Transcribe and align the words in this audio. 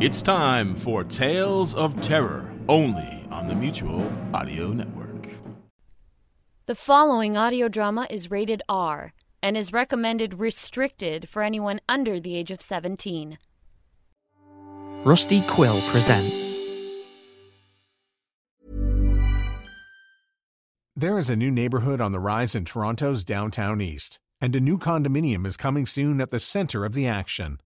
It's 0.00 0.20
time 0.20 0.74
for 0.74 1.04
Tales 1.04 1.74
of 1.74 2.00
Terror, 2.02 2.52
only 2.68 3.26
on 3.30 3.46
the 3.46 3.54
Mutual 3.54 4.10
Audio 4.34 4.72
Network. 4.72 5.28
The 6.66 6.74
following 6.74 7.36
audio 7.36 7.68
drama 7.68 8.08
is 8.10 8.30
rated 8.30 8.62
R 8.68 9.12
and 9.42 9.56
is 9.56 9.72
recommended 9.72 10.40
restricted 10.40 11.28
for 11.28 11.42
anyone 11.42 11.80
under 11.88 12.18
the 12.18 12.34
age 12.34 12.50
of 12.50 12.60
17. 12.60 13.38
Rusty 15.04 15.40
Quill 15.42 15.80
presents 15.82 16.58
There 20.96 21.18
is 21.18 21.30
a 21.30 21.36
new 21.36 21.50
neighborhood 21.50 22.00
on 22.00 22.12
the 22.12 22.20
rise 22.20 22.54
in 22.54 22.64
Toronto's 22.64 23.24
downtown 23.24 23.80
east, 23.80 24.18
and 24.40 24.56
a 24.56 24.60
new 24.60 24.78
condominium 24.78 25.46
is 25.46 25.56
coming 25.56 25.86
soon 25.86 26.20
at 26.20 26.30
the 26.30 26.40
center 26.40 26.84
of 26.84 26.94
the 26.94 27.06
action. 27.06 27.60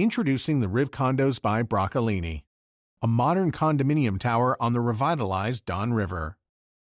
Introducing 0.00 0.60
the 0.60 0.68
Riv 0.68 0.92
Condos 0.92 1.42
by 1.42 1.64
Broccolini, 1.64 2.44
a 3.02 3.08
modern 3.08 3.50
condominium 3.50 4.16
tower 4.16 4.56
on 4.62 4.72
the 4.72 4.80
revitalized 4.80 5.64
Don 5.64 5.92
River, 5.92 6.36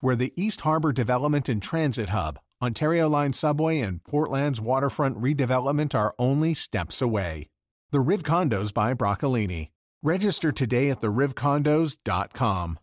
where 0.00 0.14
the 0.14 0.34
East 0.36 0.60
Harbor 0.60 0.92
Development 0.92 1.48
and 1.48 1.62
Transit 1.62 2.10
Hub, 2.10 2.38
Ontario 2.60 3.08
Line 3.08 3.32
Subway, 3.32 3.80
and 3.80 4.04
Portland's 4.04 4.60
waterfront 4.60 5.18
redevelopment 5.18 5.94
are 5.94 6.14
only 6.18 6.52
steps 6.52 7.00
away. 7.00 7.48
The 7.92 8.00
Riv 8.00 8.24
Condos 8.24 8.74
by 8.74 8.92
Broccolini. 8.92 9.70
Register 10.02 10.52
today 10.52 10.90
at 10.90 11.00
therivcondos.com. 11.00 12.78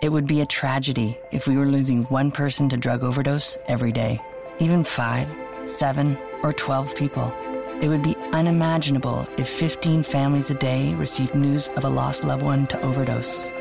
It 0.00 0.08
would 0.10 0.28
be 0.28 0.42
a 0.42 0.46
tragedy 0.46 1.18
if 1.32 1.48
we 1.48 1.56
were 1.56 1.66
losing 1.66 2.04
one 2.04 2.30
person 2.30 2.68
to 2.68 2.76
drug 2.76 3.02
overdose 3.02 3.58
every 3.66 3.90
day, 3.90 4.22
even 4.60 4.84
five, 4.84 5.36
seven, 5.64 6.16
or 6.44 6.52
12 6.52 6.94
people. 6.94 7.34
It 7.80 7.88
would 7.88 8.02
be 8.02 8.16
unimaginable 8.32 9.28
if 9.36 9.48
15 9.48 10.02
families 10.02 10.50
a 10.50 10.54
day 10.54 10.94
received 10.94 11.34
news 11.34 11.68
of 11.68 11.84
a 11.84 11.88
lost 11.88 12.24
loved 12.24 12.42
one 12.42 12.66
to 12.68 12.80
overdose. 12.80 13.52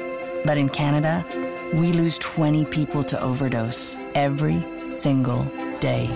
But 0.46 0.58
in 0.58 0.70
Canada, 0.70 1.26
we 1.74 1.92
lose 1.92 2.18
20 2.20 2.66
people 2.66 3.04
to 3.04 3.22
overdose 3.22 4.00
every 4.14 4.64
single 4.92 5.44
day. 5.80 6.10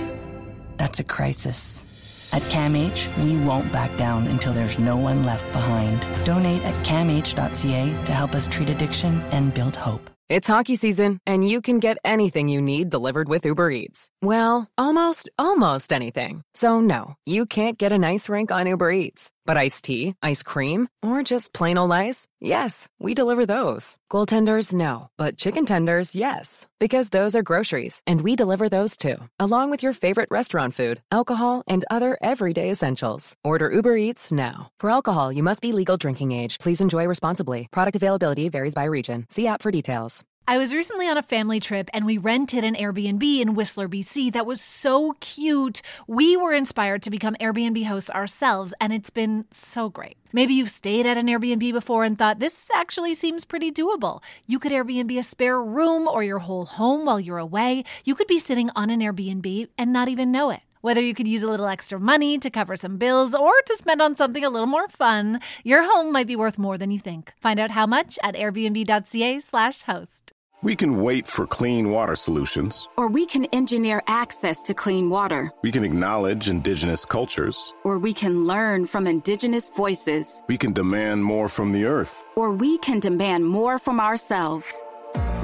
That's 0.78 1.00
a 1.00 1.04
crisis. 1.04 1.84
At 2.32 2.44
CAMH, 2.44 3.24
we 3.24 3.36
won't 3.44 3.72
back 3.72 3.96
down 3.98 4.28
until 4.28 4.54
there's 4.54 4.80
no 4.80 4.96
one 4.96 5.24
left 5.24 5.52
behind. 5.52 6.08
Donate 6.24 6.62
at 6.64 6.76
camh.ca 6.86 8.06
to 8.06 8.14
help 8.14 8.34
us 8.34 8.48
treat 8.48 8.70
addiction 8.70 9.22
and 9.32 9.54
build 9.54 9.76
hope. 9.76 10.09
It's 10.30 10.48
hockey 10.48 10.76
season, 10.76 11.20
and 11.26 11.48
you 11.48 11.60
can 11.60 11.80
get 11.80 11.98
anything 12.06 12.50
you 12.50 12.62
need 12.62 12.92
delivered 12.92 13.28
with 13.28 13.46
Uber 13.46 13.72
Eats. 13.72 14.12
Well, 14.22 14.70
almost, 14.78 15.28
almost 15.40 15.92
anything. 15.92 16.44
So, 16.54 16.80
no, 16.82 17.16
you 17.26 17.48
can't 17.48 17.80
get 17.80 17.92
a 17.92 17.98
nice 17.98 18.30
rink 18.30 18.52
on 18.52 18.68
Uber 18.68 18.92
Eats. 18.92 19.32
But 19.50 19.58
iced 19.58 19.86
tea, 19.86 20.14
ice 20.22 20.44
cream, 20.44 20.90
or 21.02 21.24
just 21.24 21.54
plain 21.54 21.80
old 21.80 21.92
ice? 21.92 22.28
Yes, 22.40 22.88
we 23.00 23.16
deliver 23.16 23.48
those. 23.48 23.98
Goaltenders, 24.12 24.76
no. 24.76 25.10
But 25.18 25.38
chicken 25.38 25.66
tenders, 25.66 26.16
yes. 26.16 26.68
Because 26.80 27.10
those 27.10 27.36
are 27.36 27.42
groceries, 27.42 28.04
and 28.06 28.22
we 28.22 28.36
deliver 28.36 28.70
those 28.70 28.96
too, 28.96 29.18
along 29.40 29.72
with 29.72 29.82
your 29.82 29.94
favorite 29.94 30.30
restaurant 30.30 30.76
food, 30.76 31.02
alcohol, 31.12 31.64
and 31.66 31.84
other 31.90 32.16
everyday 32.22 32.70
essentials. 32.70 33.34
Order 33.44 33.72
Uber 33.72 33.96
Eats 33.98 34.32
now. 34.32 34.70
For 34.80 34.92
alcohol, 34.92 35.32
you 35.32 35.42
must 35.42 35.64
be 35.64 35.72
legal 35.72 35.98
drinking 35.98 36.32
age. 36.32 36.60
Please 36.60 36.80
enjoy 36.80 37.08
responsibly. 37.08 37.70
Product 37.72 37.96
availability 37.96 38.50
varies 38.50 38.76
by 38.76 38.84
region. 38.84 39.26
See 39.32 39.48
app 39.48 39.64
for 39.64 39.72
details. 39.72 40.24
I 40.50 40.58
was 40.58 40.74
recently 40.74 41.08
on 41.08 41.16
a 41.16 41.22
family 41.22 41.60
trip 41.60 41.92
and 41.94 42.08
we 42.08 42.18
rented 42.18 42.64
an 42.64 42.74
Airbnb 42.74 43.40
in 43.40 43.54
Whistler, 43.54 43.88
BC 43.88 44.34
that 44.34 44.48
was 44.48 44.60
so 44.60 45.16
cute. 45.20 45.84
We 46.08 46.36
were 46.36 46.54
inspired 46.54 47.04
to 47.04 47.12
become 47.12 47.36
Airbnb 47.40 47.86
hosts 47.86 48.10
ourselves, 48.10 48.74
and 48.82 48.92
it's 48.92 49.12
been 49.12 49.46
so 49.52 49.90
great. 49.90 50.18
Maybe 50.34 50.56
you've 50.56 50.72
stayed 50.72 51.06
at 51.06 51.18
an 51.18 51.28
Airbnb 51.28 51.72
before 51.72 52.04
and 52.04 52.18
thought 52.18 52.40
this 52.40 52.72
actually 52.74 53.14
seems 53.14 53.46
pretty 53.46 53.72
doable. 53.72 54.24
You 54.48 54.58
could 54.58 54.72
Airbnb 54.72 55.20
a 55.20 55.22
spare 55.22 55.62
room 55.62 56.08
or 56.08 56.24
your 56.24 56.40
whole 56.40 56.66
home 56.66 57.06
while 57.06 57.20
you're 57.20 57.38
away. 57.38 57.84
You 58.04 58.16
could 58.16 58.26
be 58.26 58.40
sitting 58.40 58.72
on 58.76 58.90
an 58.90 59.02
Airbnb 59.02 59.68
and 59.78 59.94
not 59.94 60.08
even 60.08 60.32
know 60.32 60.50
it. 60.50 60.62
Whether 60.82 61.02
you 61.02 61.14
could 61.14 61.28
use 61.28 61.44
a 61.44 61.48
little 61.48 61.68
extra 61.68 62.00
money 62.00 62.40
to 62.40 62.50
cover 62.50 62.76
some 62.76 62.98
bills 62.98 63.36
or 63.36 63.52
to 63.68 63.76
spend 63.76 64.02
on 64.02 64.16
something 64.16 64.44
a 64.44 64.50
little 64.50 64.66
more 64.66 64.88
fun, 64.88 65.42
your 65.64 65.84
home 65.84 66.12
might 66.12 66.26
be 66.26 66.36
worth 66.36 66.58
more 66.58 66.80
than 66.80 66.90
you 66.90 66.98
think. 66.98 67.34
Find 67.40 67.60
out 67.60 67.72
how 67.72 67.86
much 67.86 68.18
at 68.24 68.34
airbnb.ca/slash 68.34 69.84
host. 69.84 70.34
We 70.62 70.76
can 70.76 71.02
wait 71.02 71.26
for 71.26 71.48
clean 71.48 71.90
water 71.90 72.18
solutions. 72.18 72.90
Or 72.98 73.08
we 73.08 73.26
can 73.26 73.46
engineer 73.46 74.04
access 74.08 74.62
to 74.64 74.74
clean 74.74 75.10
water. 75.10 75.54
We 75.64 75.72
can 75.72 75.86
acknowledge 75.86 76.50
indigenous 76.50 77.06
cultures. 77.06 77.74
Or 77.86 77.98
we 77.98 78.14
can 78.14 78.46
learn 78.46 78.86
from 78.86 79.08
indigenous 79.08 79.70
voices. 79.70 80.44
We 80.50 80.58
can 80.58 80.74
demand 80.74 81.24
more 81.24 81.48
from 81.48 81.72
the 81.72 81.86
earth. 81.86 82.26
Or 82.36 82.52
we 82.52 82.78
can 82.80 83.00
demand 83.00 83.46
more 83.46 83.80
from 83.80 84.02
ourselves. 84.02 84.82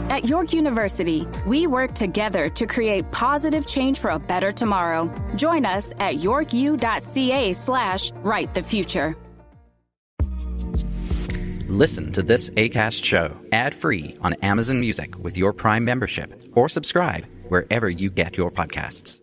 At 0.10 0.26
York 0.26 0.52
University, 0.52 1.26
we 1.48 1.66
work 1.66 1.94
together 1.94 2.50
to 2.50 2.68
create 2.68 3.10
positive 3.12 3.66
change 3.66 4.00
for 4.00 4.12
a 4.12 4.20
better 4.20 4.52
tomorrow. 4.52 5.10
Join 5.38 5.66
us 5.66 5.94
at 5.98 6.16
yorku.ca 6.16 7.54
slash 7.54 8.12
write 8.18 8.54
the 8.54 8.64
future. 8.64 9.16
Listen 11.76 12.14
to 12.14 12.24
this 12.24 12.50
ACAST 12.52 13.04
show 13.04 13.36
ad-free 13.52 14.16
on 14.22 14.32
Amazon 14.36 14.80
Music 14.80 15.20
with 15.20 15.36
your 15.36 15.52
Prime 15.52 15.84
membership 15.84 16.42
or 16.54 16.70
subscribe 16.70 17.28
wherever 17.50 17.90
you 17.90 18.10
get 18.10 18.38
your 18.38 18.50
podcasts. 18.50 19.20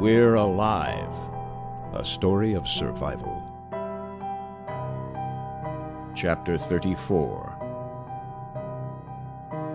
We're 0.00 0.36
Alive, 0.36 1.12
a 1.94 2.04
story 2.04 2.54
of 2.54 2.68
survival. 2.68 3.42
Chapter 6.14 6.56
34 6.56 7.51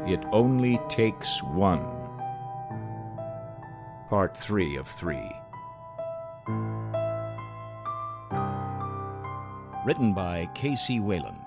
It 0.07 0.23
Only 0.31 0.79
Takes 0.87 1.43
One. 1.43 1.85
Part 4.07 4.37
3 4.37 4.77
of 4.77 4.87
3. 4.87 5.17
Written 9.85 10.13
by 10.13 10.49
K.C. 10.55 11.01
Wayland. 11.01 11.41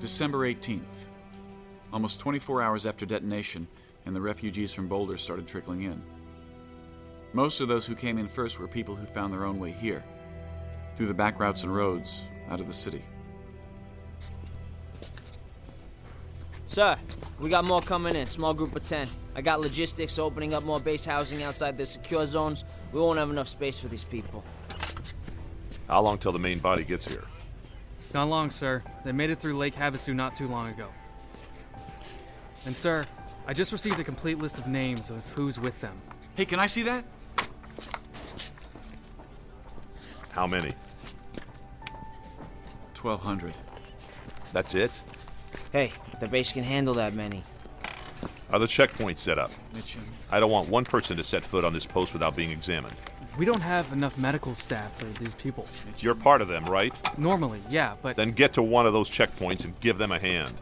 December 0.00 0.38
18th. 0.52 1.06
Almost 1.92 2.20
24 2.20 2.62
hours 2.62 2.86
after 2.86 3.04
detonation, 3.04 3.66
and 4.06 4.14
the 4.14 4.20
refugees 4.20 4.72
from 4.72 4.86
Boulder 4.86 5.16
started 5.16 5.48
trickling 5.48 5.82
in. 5.82 6.02
Most 7.32 7.60
of 7.60 7.68
those 7.68 7.86
who 7.86 7.94
came 7.94 8.18
in 8.18 8.28
first 8.28 8.58
were 8.58 8.68
people 8.68 8.94
who 8.94 9.06
found 9.06 9.32
their 9.32 9.44
own 9.44 9.58
way 9.58 9.72
here, 9.72 10.04
through 10.94 11.06
the 11.06 11.14
back 11.14 11.40
routes 11.40 11.64
and 11.64 11.74
roads, 11.74 12.26
out 12.48 12.60
of 12.60 12.66
the 12.66 12.72
city. 12.72 13.02
Sir, 16.66 16.96
we 17.40 17.50
got 17.50 17.64
more 17.64 17.80
coming 17.80 18.14
in, 18.14 18.28
small 18.28 18.54
group 18.54 18.76
of 18.76 18.84
10. 18.84 19.08
I 19.34 19.42
got 19.42 19.60
logistics 19.60 20.18
opening 20.20 20.54
up 20.54 20.62
more 20.62 20.78
base 20.78 21.04
housing 21.04 21.42
outside 21.42 21.76
the 21.76 21.86
secure 21.86 22.26
zones. 22.26 22.64
We 22.92 23.00
won't 23.00 23.18
have 23.18 23.30
enough 23.30 23.48
space 23.48 23.78
for 23.78 23.88
these 23.88 24.04
people. 24.04 24.44
How 25.88 26.02
long 26.02 26.18
till 26.18 26.30
the 26.30 26.38
main 26.38 26.60
body 26.60 26.84
gets 26.84 27.06
here? 27.06 27.24
Not 28.14 28.28
long, 28.28 28.50
sir. 28.50 28.84
They 29.04 29.10
made 29.10 29.30
it 29.30 29.40
through 29.40 29.58
Lake 29.58 29.74
Havasu 29.74 30.14
not 30.14 30.36
too 30.36 30.46
long 30.46 30.68
ago. 30.68 30.86
And, 32.66 32.76
sir, 32.76 33.04
I 33.46 33.52
just 33.52 33.72
received 33.72 33.98
a 34.00 34.04
complete 34.04 34.38
list 34.38 34.58
of 34.58 34.66
names 34.66 35.10
of 35.10 35.24
who's 35.32 35.58
with 35.58 35.80
them. 35.80 35.96
Hey, 36.34 36.44
can 36.44 36.60
I 36.60 36.66
see 36.66 36.82
that? 36.82 37.04
How 40.30 40.46
many? 40.46 40.74
1,200. 43.00 43.54
That's 44.52 44.74
it? 44.74 44.90
Hey, 45.72 45.92
the 46.20 46.28
base 46.28 46.52
can 46.52 46.64
handle 46.64 46.94
that 46.94 47.14
many. 47.14 47.42
Are 48.52 48.58
the 48.58 48.66
checkpoints 48.66 49.18
set 49.18 49.38
up? 49.38 49.52
Mitchum. 49.74 50.02
I 50.30 50.40
don't 50.40 50.50
want 50.50 50.68
one 50.68 50.84
person 50.84 51.16
to 51.16 51.24
set 51.24 51.44
foot 51.44 51.64
on 51.64 51.72
this 51.72 51.86
post 51.86 52.12
without 52.12 52.34
being 52.34 52.50
examined. 52.50 52.96
We 53.38 53.44
don't 53.44 53.60
have 53.60 53.92
enough 53.92 54.18
medical 54.18 54.54
staff 54.54 54.98
for 54.98 55.04
these 55.04 55.34
people. 55.34 55.66
You're 55.98 56.14
um, 56.14 56.20
part 56.20 56.42
of 56.42 56.48
them, 56.48 56.64
right? 56.64 56.92
Normally, 57.16 57.62
yeah, 57.70 57.94
but. 58.02 58.16
Then 58.16 58.32
get 58.32 58.52
to 58.54 58.62
one 58.62 58.86
of 58.86 58.92
those 58.92 59.08
checkpoints 59.08 59.64
and 59.64 59.78
give 59.80 59.98
them 59.98 60.10
a 60.10 60.18
hand. 60.18 60.52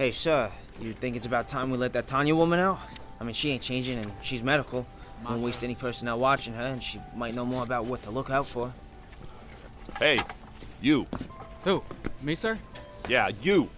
Hey, 0.00 0.12
sir, 0.12 0.50
you 0.80 0.94
think 0.94 1.14
it's 1.14 1.26
about 1.26 1.50
time 1.50 1.68
we 1.68 1.76
let 1.76 1.92
that 1.92 2.06
Tanya 2.06 2.34
woman 2.34 2.58
out? 2.58 2.78
I 3.20 3.24
mean, 3.24 3.34
she 3.34 3.50
ain't 3.50 3.60
changing 3.60 3.98
and 3.98 4.10
she's 4.22 4.42
medical. 4.42 4.86
Won't 5.28 5.42
waste 5.42 5.62
any 5.62 5.74
personnel 5.74 6.18
watching 6.18 6.54
her, 6.54 6.68
and 6.68 6.82
she 6.82 6.98
might 7.14 7.34
know 7.34 7.44
more 7.44 7.62
about 7.62 7.84
what 7.84 8.02
to 8.04 8.10
look 8.10 8.30
out 8.30 8.46
for. 8.46 8.72
Hey, 9.98 10.18
you. 10.80 11.06
Who? 11.64 11.82
Me, 12.22 12.34
sir? 12.34 12.58
Yeah, 13.10 13.28
you. 13.42 13.68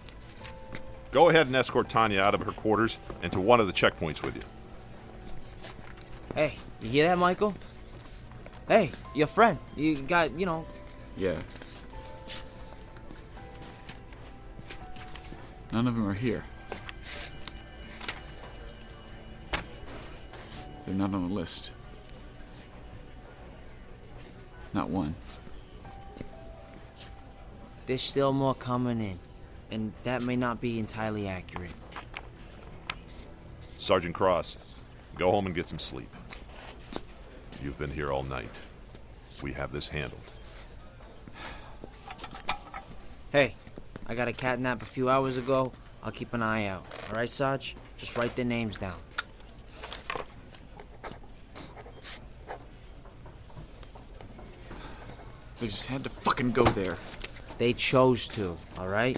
Go 1.11 1.27
ahead 1.27 1.47
and 1.47 1.55
escort 1.57 1.89
Tanya 1.89 2.21
out 2.21 2.33
of 2.33 2.39
her 2.43 2.53
quarters 2.53 2.99
and 3.21 3.29
to 3.33 3.41
one 3.41 3.59
of 3.59 3.67
the 3.67 3.73
checkpoints 3.73 4.23
with 4.23 4.37
you. 4.37 4.43
Hey, 6.35 6.55
you 6.81 6.87
hear 6.87 7.07
that, 7.09 7.17
Michael? 7.17 7.53
Hey, 8.69 8.91
your 9.13 9.27
friend. 9.27 9.59
You 9.75 10.01
got, 10.01 10.39
you 10.39 10.45
know. 10.45 10.65
Yeah. 11.17 11.35
None 15.73 15.87
of 15.87 15.95
them 15.95 16.07
are 16.07 16.13
here. 16.13 16.45
They're 20.85 20.93
not 20.93 21.13
on 21.15 21.29
the 21.29 21.33
list. 21.33 21.71
Not 24.71 24.89
one. 24.89 25.15
There's 27.87 28.03
still 28.03 28.33
more 28.33 28.53
coming 28.53 29.01
in, 29.01 29.17
and 29.71 29.93
that 30.03 30.21
may 30.21 30.35
not 30.35 30.61
be 30.61 30.77
entirely 30.77 31.27
accurate. 31.27 31.71
Sergeant 33.77 34.13
Cross, 34.13 34.57
go 35.17 35.31
home 35.31 35.47
and 35.47 35.55
get 35.55 35.67
some 35.67 35.79
sleep. 35.79 36.09
You've 37.63 37.79
been 37.79 37.91
here 37.91 38.11
all 38.11 38.23
night. 38.23 38.49
We 39.41 39.53
have 39.53 39.71
this 39.71 39.87
handled. 39.87 40.21
Hey, 43.31 43.55
I 44.05 44.15
got 44.15 44.27
a 44.27 44.33
cat 44.33 44.59
nap 44.59 44.81
a 44.81 44.85
few 44.85 45.09
hours 45.09 45.37
ago. 45.37 45.71
I'll 46.03 46.11
keep 46.11 46.33
an 46.33 46.41
eye 46.41 46.65
out. 46.65 46.85
All 47.09 47.15
right, 47.15 47.29
Sarge? 47.29 47.75
Just 47.97 48.17
write 48.17 48.35
their 48.35 48.45
names 48.45 48.77
down. 48.77 48.95
They 55.59 55.67
just 55.67 55.85
had 55.85 56.03
to 56.03 56.09
fucking 56.09 56.51
go 56.51 56.65
there. 56.65 56.97
They 57.57 57.71
chose 57.71 58.27
to, 58.29 58.57
all 58.77 58.89
right? 58.89 59.17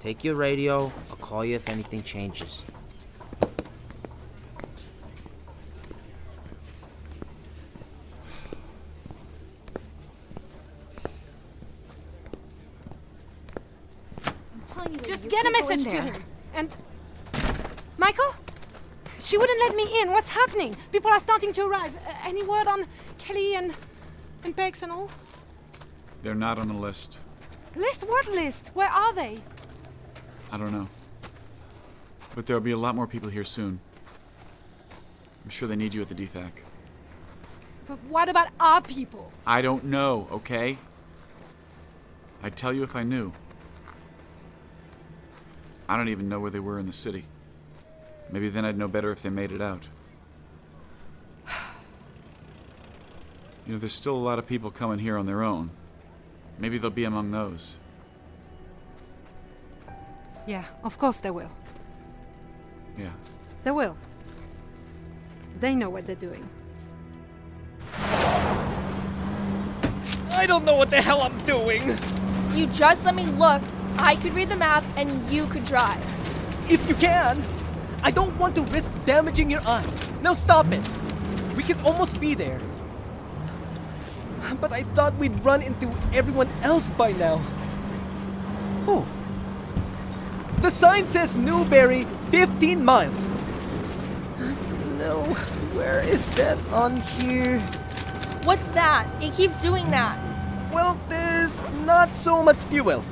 Take 0.00 0.22
your 0.22 0.34
radio. 0.34 0.92
I'll 1.10 1.16
call 1.16 1.44
you 1.44 1.56
if 1.56 1.68
anything 1.68 2.02
changes. 2.02 2.62
Just 15.06 15.28
get 15.28 15.46
a 15.46 15.50
message 15.50 15.77
to 15.90 16.00
him. 16.00 16.24
And. 16.54 16.70
Michael? 17.96 18.34
She 19.18 19.36
wouldn't 19.36 19.58
let 19.60 19.74
me 19.74 20.00
in. 20.00 20.10
What's 20.10 20.30
happening? 20.30 20.76
People 20.92 21.10
are 21.10 21.20
starting 21.20 21.52
to 21.54 21.62
arrive. 21.66 21.96
Uh, 21.96 22.14
any 22.24 22.42
word 22.44 22.66
on 22.66 22.86
Kelly 23.18 23.56
and. 23.56 23.74
and 24.44 24.56
Pegs 24.56 24.82
and 24.82 24.92
all? 24.92 25.10
They're 26.22 26.34
not 26.34 26.58
on 26.58 26.68
the 26.68 26.74
list. 26.74 27.20
List? 27.74 28.04
What 28.04 28.28
list? 28.28 28.70
Where 28.74 28.88
are 28.88 29.12
they? 29.14 29.40
I 30.50 30.56
don't 30.56 30.72
know. 30.72 30.88
But 32.34 32.46
there'll 32.46 32.62
be 32.62 32.72
a 32.72 32.76
lot 32.78 32.94
more 32.94 33.06
people 33.06 33.28
here 33.28 33.44
soon. 33.44 33.80
I'm 35.44 35.50
sure 35.50 35.68
they 35.68 35.76
need 35.76 35.94
you 35.94 36.02
at 36.02 36.08
the 36.08 36.14
DFAC. 36.14 36.50
But 37.86 37.98
what 38.08 38.28
about 38.28 38.48
our 38.60 38.82
people? 38.82 39.32
I 39.46 39.62
don't 39.62 39.84
know, 39.84 40.28
okay? 40.30 40.76
I'd 42.42 42.56
tell 42.56 42.72
you 42.72 42.82
if 42.82 42.94
I 42.94 43.02
knew. 43.02 43.32
I 45.88 45.96
don't 45.96 46.08
even 46.08 46.28
know 46.28 46.38
where 46.38 46.50
they 46.50 46.60
were 46.60 46.78
in 46.78 46.86
the 46.86 46.92
city. 46.92 47.24
Maybe 48.30 48.48
then 48.48 48.64
I'd 48.64 48.76
know 48.76 48.88
better 48.88 49.10
if 49.10 49.22
they 49.22 49.30
made 49.30 49.52
it 49.52 49.62
out. 49.62 49.88
You 53.66 53.74
know, 53.74 53.80
there's 53.80 53.92
still 53.92 54.16
a 54.16 54.16
lot 54.16 54.38
of 54.38 54.46
people 54.46 54.70
coming 54.70 54.98
here 54.98 55.18
on 55.18 55.26
their 55.26 55.42
own. 55.42 55.70
Maybe 56.58 56.78
they'll 56.78 56.88
be 56.90 57.04
among 57.04 57.30
those. 57.32 57.78
Yeah, 60.46 60.64
of 60.82 60.96
course 60.96 61.20
they 61.20 61.30
will. 61.30 61.50
Yeah. 62.96 63.12
They 63.62 63.70
will. 63.70 63.94
They 65.60 65.74
know 65.74 65.90
what 65.90 66.06
they're 66.06 66.16
doing. 66.16 66.48
I 70.32 70.46
don't 70.46 70.64
know 70.64 70.76
what 70.76 70.88
the 70.88 71.02
hell 71.02 71.20
I'm 71.20 71.36
doing. 71.38 71.98
You 72.54 72.66
just 72.68 73.04
let 73.04 73.14
me 73.14 73.26
look, 73.26 73.60
I 73.98 74.16
could 74.16 74.34
read 74.34 74.48
the 74.48 74.56
map 74.56 74.84
and 74.96 75.10
you 75.30 75.46
could 75.46 75.64
drive. 75.64 76.02
If 76.70 76.88
you 76.88 76.94
can. 76.94 77.42
I 78.02 78.10
don't 78.10 78.36
want 78.38 78.54
to 78.54 78.62
risk 78.62 78.90
damaging 79.04 79.50
your 79.50 79.66
eyes. 79.66 80.08
Now 80.22 80.34
stop 80.34 80.70
it. 80.72 80.82
We 81.56 81.62
can 81.62 81.80
almost 81.80 82.20
be 82.20 82.34
there. 82.34 82.60
But 84.60 84.72
I 84.72 84.84
thought 84.94 85.14
we'd 85.16 85.44
run 85.44 85.62
into 85.62 85.92
everyone 86.12 86.48
else 86.62 86.88
by 86.90 87.12
now. 87.12 87.42
Oh. 88.86 89.06
The 90.62 90.70
sign 90.70 91.06
says 91.06 91.34
Newberry, 91.34 92.04
15 92.30 92.84
miles. 92.84 93.28
No, 94.98 95.22
where 95.74 96.00
is 96.00 96.24
that 96.36 96.58
on 96.72 96.96
here? 96.96 97.60
What's 98.44 98.68
that? 98.68 99.06
It 99.22 99.32
keeps 99.34 99.60
doing 99.62 99.90
that. 99.90 100.18
Well, 100.72 100.98
there's 101.08 101.56
not 101.84 102.14
so 102.16 102.42
much 102.42 102.58
fuel. 102.64 103.04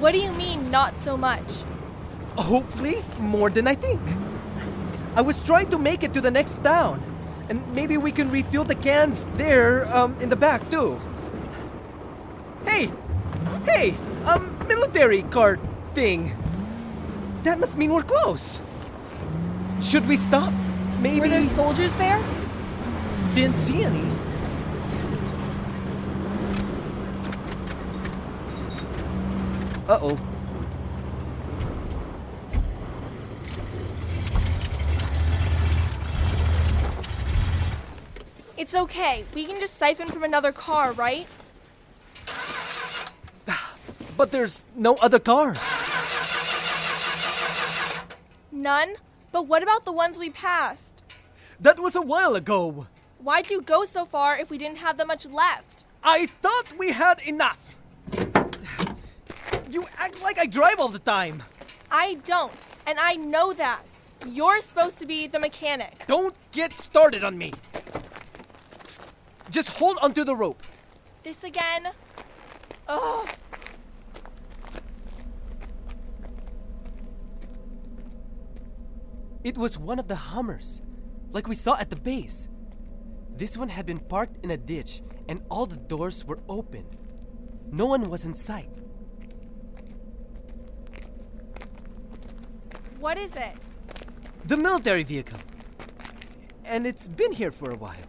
What 0.00 0.12
do 0.12 0.20
you 0.20 0.32
mean, 0.32 0.70
not 0.70 0.94
so 1.00 1.16
much? 1.16 1.64
Hopefully, 2.36 3.02
more 3.18 3.48
than 3.48 3.66
I 3.66 3.74
think. 3.74 4.00
I 5.16 5.22
was 5.22 5.42
trying 5.42 5.70
to 5.70 5.78
make 5.78 6.02
it 6.02 6.12
to 6.12 6.20
the 6.20 6.30
next 6.30 6.62
town, 6.62 7.00
and 7.48 7.64
maybe 7.74 7.96
we 7.96 8.12
can 8.12 8.30
refill 8.30 8.64
the 8.64 8.74
cans 8.74 9.26
there, 9.36 9.88
um, 9.88 10.14
in 10.20 10.28
the 10.28 10.36
back 10.36 10.68
too. 10.70 11.00
Hey, 12.64 12.92
hey, 13.64 13.96
um, 14.26 14.52
military 14.68 15.22
cart 15.22 15.60
thing. 15.94 16.36
That 17.44 17.58
must 17.58 17.78
mean 17.78 17.92
we're 17.92 18.02
close. 18.02 18.60
Should 19.80 20.06
we 20.08 20.16
stop? 20.16 20.52
Maybe. 21.00 21.20
Were 21.20 21.28
there 21.28 21.42
soldiers 21.42 21.94
there? 21.94 22.20
Didn't 23.34 23.56
see 23.56 23.82
any. 23.82 24.15
Uh 29.88 29.98
oh. 30.02 30.18
It's 38.56 38.74
okay. 38.74 39.24
We 39.32 39.44
can 39.44 39.60
just 39.60 39.78
siphon 39.78 40.08
from 40.08 40.24
another 40.24 40.50
car, 40.50 40.92
right? 40.92 41.26
But 44.16 44.32
there's 44.32 44.64
no 44.74 44.94
other 44.94 45.18
cars. 45.20 45.76
None? 48.50 48.94
But 49.30 49.46
what 49.46 49.62
about 49.62 49.84
the 49.84 49.92
ones 49.92 50.18
we 50.18 50.30
passed? 50.30 51.02
That 51.60 51.78
was 51.78 51.94
a 51.94 52.00
while 52.00 52.34
ago. 52.34 52.86
Why'd 53.18 53.50
you 53.50 53.60
go 53.60 53.84
so 53.84 54.04
far 54.04 54.36
if 54.36 54.50
we 54.50 54.58
didn't 54.58 54.78
have 54.78 54.96
that 54.96 55.06
much 55.06 55.26
left? 55.26 55.84
I 56.02 56.26
thought 56.26 56.76
we 56.78 56.92
had 56.92 57.20
enough. 57.20 57.76
You 59.70 59.86
act 59.98 60.22
like 60.22 60.38
I 60.38 60.46
drive 60.46 60.78
all 60.78 60.88
the 60.88 60.98
time. 60.98 61.42
I 61.90 62.14
don't, 62.24 62.52
and 62.86 62.98
I 62.98 63.14
know 63.14 63.52
that. 63.52 63.82
You're 64.26 64.60
supposed 64.60 64.98
to 64.98 65.06
be 65.06 65.26
the 65.26 65.38
mechanic. 65.38 66.06
Don't 66.06 66.34
get 66.52 66.72
started 66.72 67.24
on 67.24 67.36
me. 67.36 67.52
Just 69.50 69.68
hold 69.68 69.98
onto 70.02 70.24
the 70.24 70.34
rope. 70.34 70.62
This 71.22 71.44
again? 71.44 71.88
Ugh. 72.88 73.28
It 79.44 79.56
was 79.56 79.78
one 79.78 79.98
of 79.98 80.08
the 80.08 80.16
Hummers, 80.16 80.82
like 81.30 81.46
we 81.46 81.54
saw 81.54 81.78
at 81.78 81.90
the 81.90 81.96
base. 81.96 82.48
This 83.36 83.56
one 83.56 83.68
had 83.68 83.86
been 83.86 84.00
parked 84.00 84.44
in 84.44 84.50
a 84.50 84.56
ditch, 84.56 85.02
and 85.28 85.42
all 85.50 85.66
the 85.66 85.76
doors 85.76 86.24
were 86.24 86.40
open. 86.48 86.84
No 87.70 87.86
one 87.86 88.10
was 88.10 88.24
in 88.24 88.34
sight. 88.34 88.70
What 93.06 93.18
is 93.18 93.36
it? 93.36 93.54
The 94.46 94.56
military 94.56 95.04
vehicle. 95.04 95.38
And 96.64 96.84
it's 96.88 97.06
been 97.06 97.30
here 97.30 97.52
for 97.52 97.70
a 97.70 97.76
while. 97.76 98.08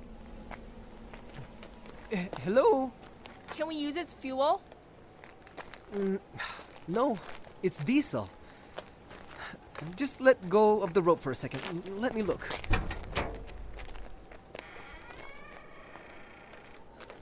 Uh, 2.11 2.17
hello? 2.41 2.91
Can 3.51 3.67
we 3.67 3.75
use 3.75 3.95
its 3.95 4.13
fuel? 4.13 4.63
Mm, 5.95 6.17
no, 6.87 7.19
it's 7.61 7.77
diesel. 7.77 8.27
Just 9.95 10.19
let 10.19 10.49
go 10.49 10.81
of 10.81 10.93
the 10.93 11.01
rope 11.03 11.19
for 11.19 11.29
a 11.29 11.35
second. 11.35 11.61
Let 11.99 12.15
me 12.15 12.23
look. 12.23 12.49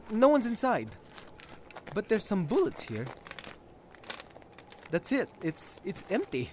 No 0.09 0.29
one's 0.29 0.45
inside. 0.47 0.87
But 1.93 2.07
there's 2.07 2.23
some 2.23 2.45
bullets 2.45 2.83
here. 2.83 3.05
That's 4.91 5.11
it. 5.11 5.27
It's 5.43 5.81
it's 5.83 6.05
empty. 6.09 6.51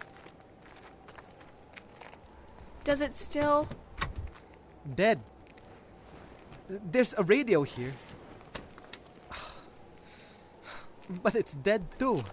Does 2.85 3.01
it 3.01 3.19
still? 3.19 3.69
Dead. 4.95 5.21
There's 6.69 7.15
a 7.15 7.23
radio 7.23 7.63
here. 7.63 7.93
But 11.23 11.35
it's 11.35 11.55
dead 11.55 11.85
too. 11.99 12.25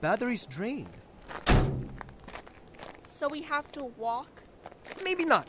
Battery's 0.00 0.46
drained. 0.46 0.88
So 3.04 3.28
we 3.28 3.42
have 3.42 3.70
to 3.72 3.84
walk? 3.96 4.42
Maybe 5.04 5.24
not. 5.24 5.46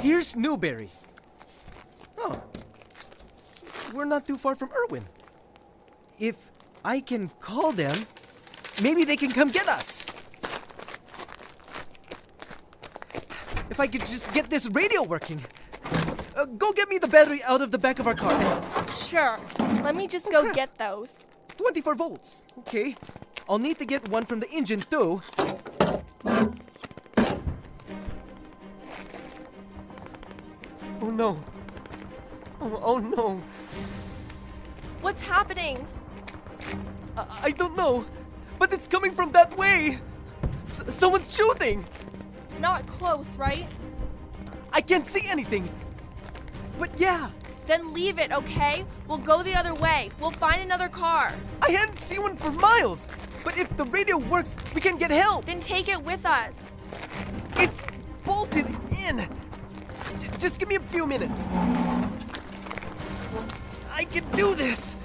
Here's 0.00 0.36
Newberry. 0.36 0.90
Oh. 2.16 2.40
We're 3.92 4.04
not 4.04 4.26
too 4.26 4.38
far 4.38 4.54
from 4.54 4.70
Irwin. 4.72 5.04
If 6.18 6.50
I 6.84 7.00
can 7.00 7.30
call 7.40 7.72
them, 7.72 8.06
maybe 8.82 9.04
they 9.04 9.16
can 9.16 9.32
come 9.32 9.50
get 9.50 9.68
us. 9.68 10.04
If 13.70 13.78
I 13.78 13.86
could 13.86 14.00
just 14.00 14.32
get 14.34 14.50
this 14.50 14.66
radio 14.66 15.02
working. 15.02 15.40
Uh, 16.36 16.44
go 16.44 16.72
get 16.72 16.88
me 16.88 16.98
the 16.98 17.08
battery 17.08 17.42
out 17.44 17.62
of 17.62 17.70
the 17.70 17.78
back 17.78 17.98
of 17.98 18.06
our 18.06 18.14
car. 18.14 18.62
Sure. 18.96 19.38
Let 19.82 19.94
me 19.94 20.06
just 20.08 20.30
go 20.30 20.52
get 20.52 20.76
those. 20.76 21.16
24 21.56 21.94
volts. 21.94 22.44
Okay. 22.58 22.96
I'll 23.48 23.58
need 23.58 23.78
to 23.78 23.84
get 23.84 24.08
one 24.08 24.26
from 24.26 24.40
the 24.40 24.50
engine, 24.50 24.80
too. 24.80 25.22
Oh 31.02 31.10
no. 31.10 31.42
Oh, 32.60 32.80
oh 32.82 32.98
no. 32.98 33.42
What's 35.00 35.22
happening? 35.22 35.86
I, 37.16 37.26
I 37.44 37.50
don't 37.52 37.76
know. 37.76 38.04
But 38.58 38.72
it's 38.72 38.86
coming 38.86 39.14
from 39.14 39.32
that 39.32 39.56
way. 39.56 39.98
S- 40.64 40.94
someone's 40.94 41.34
shooting. 41.34 41.86
Not 42.60 42.86
close, 42.86 43.36
right? 43.36 43.66
I 44.72 44.80
can't 44.82 45.06
see 45.06 45.22
anything. 45.28 45.68
But 46.78 46.90
yeah. 46.98 47.30
Then 47.66 47.94
leave 47.94 48.18
it, 48.18 48.32
okay? 48.32 48.84
We'll 49.08 49.18
go 49.18 49.42
the 49.42 49.54
other 49.54 49.74
way. 49.74 50.10
We'll 50.20 50.30
find 50.30 50.60
another 50.60 50.88
car. 50.88 51.34
I 51.62 51.70
hadn't 51.70 51.98
seen 52.00 52.22
one 52.22 52.36
for 52.36 52.52
miles. 52.52 53.08
But 53.44 53.56
if 53.56 53.74
the 53.76 53.84
radio 53.86 54.18
works, 54.18 54.54
we 54.74 54.80
can 54.80 54.98
get 54.98 55.10
help. 55.10 55.46
Then 55.46 55.60
take 55.60 55.88
it 55.88 56.02
with 56.02 56.26
us. 56.26 56.54
It's 57.56 57.82
bolted 58.24 58.66
in. 59.06 59.26
Just 60.38 60.58
give 60.58 60.68
me 60.68 60.74
a 60.76 60.80
few 60.80 61.06
minutes. 61.06 61.42
I 63.92 64.04
can 64.04 64.24
do 64.32 64.54
this. 64.54 64.96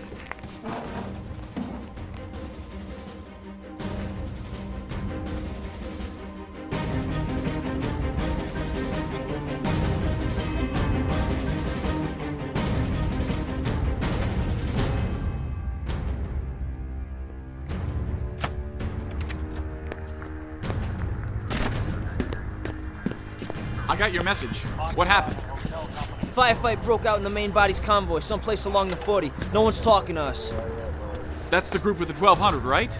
I 23.95 23.97
got 23.97 24.11
your 24.11 24.23
message. 24.23 24.59
What 24.95 25.07
happened? 25.07 25.37
Firefight 26.33 26.83
broke 26.83 27.05
out 27.05 27.17
in 27.17 27.23
the 27.23 27.29
main 27.29 27.51
body's 27.51 27.79
convoy, 27.79 28.19
someplace 28.19 28.65
along 28.65 28.89
the 28.89 28.97
40. 28.97 29.31
No 29.53 29.61
one's 29.61 29.79
talking 29.79 30.15
to 30.15 30.21
us. 30.21 30.51
That's 31.49 31.69
the 31.69 31.79
group 31.79 31.97
with 31.99 32.09
the 32.09 32.13
1200, 32.13 32.65
right? 32.65 32.99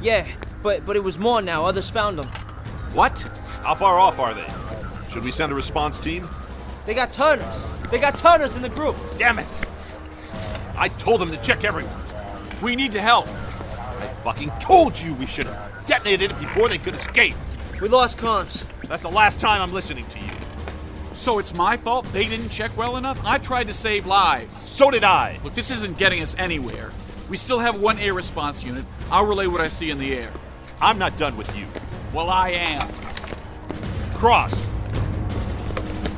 Yeah, 0.00 0.26
but 0.62 0.86
but 0.86 0.96
it 0.96 1.04
was 1.04 1.18
more 1.18 1.42
now. 1.42 1.66
Others 1.66 1.90
found 1.90 2.18
them. 2.18 2.26
What? 2.94 3.20
How 3.64 3.74
far 3.74 3.98
off 3.98 4.18
are 4.18 4.32
they? 4.32 4.46
Should 5.12 5.24
we 5.24 5.30
send 5.30 5.52
a 5.52 5.54
response 5.54 5.98
team? 5.98 6.26
They 6.86 6.94
got 6.94 7.12
turners. 7.12 7.62
They 7.90 7.98
got 7.98 8.16
turners 8.16 8.56
in 8.56 8.62
the 8.62 8.70
group. 8.70 8.96
Damn 9.18 9.38
it! 9.38 9.60
I 10.74 10.88
told 10.88 11.20
them 11.20 11.32
to 11.32 11.36
check 11.42 11.64
everyone. 11.64 11.94
We 12.62 12.76
need 12.76 12.92
to 12.92 13.02
help. 13.02 13.28
I 13.28 14.08
fucking 14.24 14.52
told 14.58 14.98
you 14.98 15.12
we 15.16 15.26
should 15.26 15.48
have 15.48 15.84
detonated 15.84 16.30
it 16.30 16.40
before 16.40 16.70
they 16.70 16.78
could 16.78 16.94
escape. 16.94 17.36
We 17.78 17.88
lost 17.88 18.16
comms. 18.16 18.64
That's 18.86 19.02
the 19.02 19.10
last 19.10 19.40
time 19.40 19.62
I'm 19.62 19.72
listening 19.72 20.06
to 20.06 20.18
you. 20.18 20.30
So 21.14 21.38
it's 21.38 21.54
my 21.54 21.76
fault 21.76 22.04
they 22.12 22.26
didn't 22.26 22.48
check 22.48 22.76
well 22.76 22.96
enough? 22.96 23.20
I 23.24 23.38
tried 23.38 23.68
to 23.68 23.74
save 23.74 24.06
lives. 24.06 24.56
So 24.56 24.90
did 24.90 25.04
I. 25.04 25.38
Look, 25.44 25.54
this 25.54 25.70
isn't 25.70 25.96
getting 25.96 26.20
us 26.22 26.34
anywhere. 26.38 26.90
We 27.28 27.36
still 27.36 27.60
have 27.60 27.80
one 27.80 27.98
air 27.98 28.14
response 28.14 28.64
unit. 28.64 28.84
I'll 29.10 29.26
relay 29.26 29.46
what 29.46 29.60
I 29.60 29.68
see 29.68 29.90
in 29.90 29.98
the 29.98 30.14
air. 30.14 30.30
I'm 30.80 30.98
not 30.98 31.16
done 31.16 31.36
with 31.36 31.56
you. 31.56 31.66
Well, 32.12 32.30
I 32.30 32.50
am. 32.50 32.88
Cross. 34.14 34.66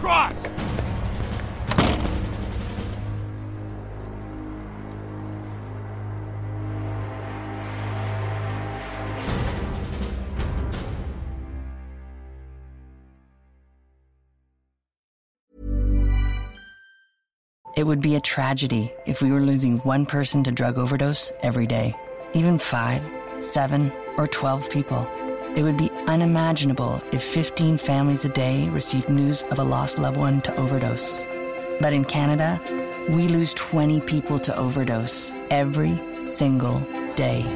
Cross! 0.00 0.46
It 17.86 17.90
would 17.90 18.00
be 18.00 18.16
a 18.16 18.20
tragedy 18.20 18.92
if 19.06 19.22
we 19.22 19.30
were 19.30 19.40
losing 19.40 19.78
one 19.78 20.06
person 20.06 20.42
to 20.42 20.50
drug 20.50 20.76
overdose 20.76 21.32
every 21.44 21.68
day, 21.68 21.94
even 22.34 22.58
five, 22.58 23.08
seven, 23.38 23.92
or 24.18 24.26
12 24.26 24.68
people. 24.70 25.08
It 25.54 25.62
would 25.62 25.76
be 25.76 25.92
unimaginable 26.08 27.00
if 27.12 27.22
15 27.22 27.78
families 27.78 28.24
a 28.24 28.28
day 28.28 28.68
received 28.70 29.08
news 29.08 29.44
of 29.52 29.60
a 29.60 29.62
lost 29.62 30.00
loved 30.00 30.16
one 30.16 30.40
to 30.42 30.56
overdose. 30.56 31.24
But 31.80 31.92
in 31.92 32.04
Canada, 32.04 32.60
we 33.08 33.28
lose 33.28 33.54
20 33.54 34.00
people 34.00 34.40
to 34.40 34.56
overdose 34.56 35.36
every 35.50 35.96
single 36.28 36.80
day. 37.14 37.46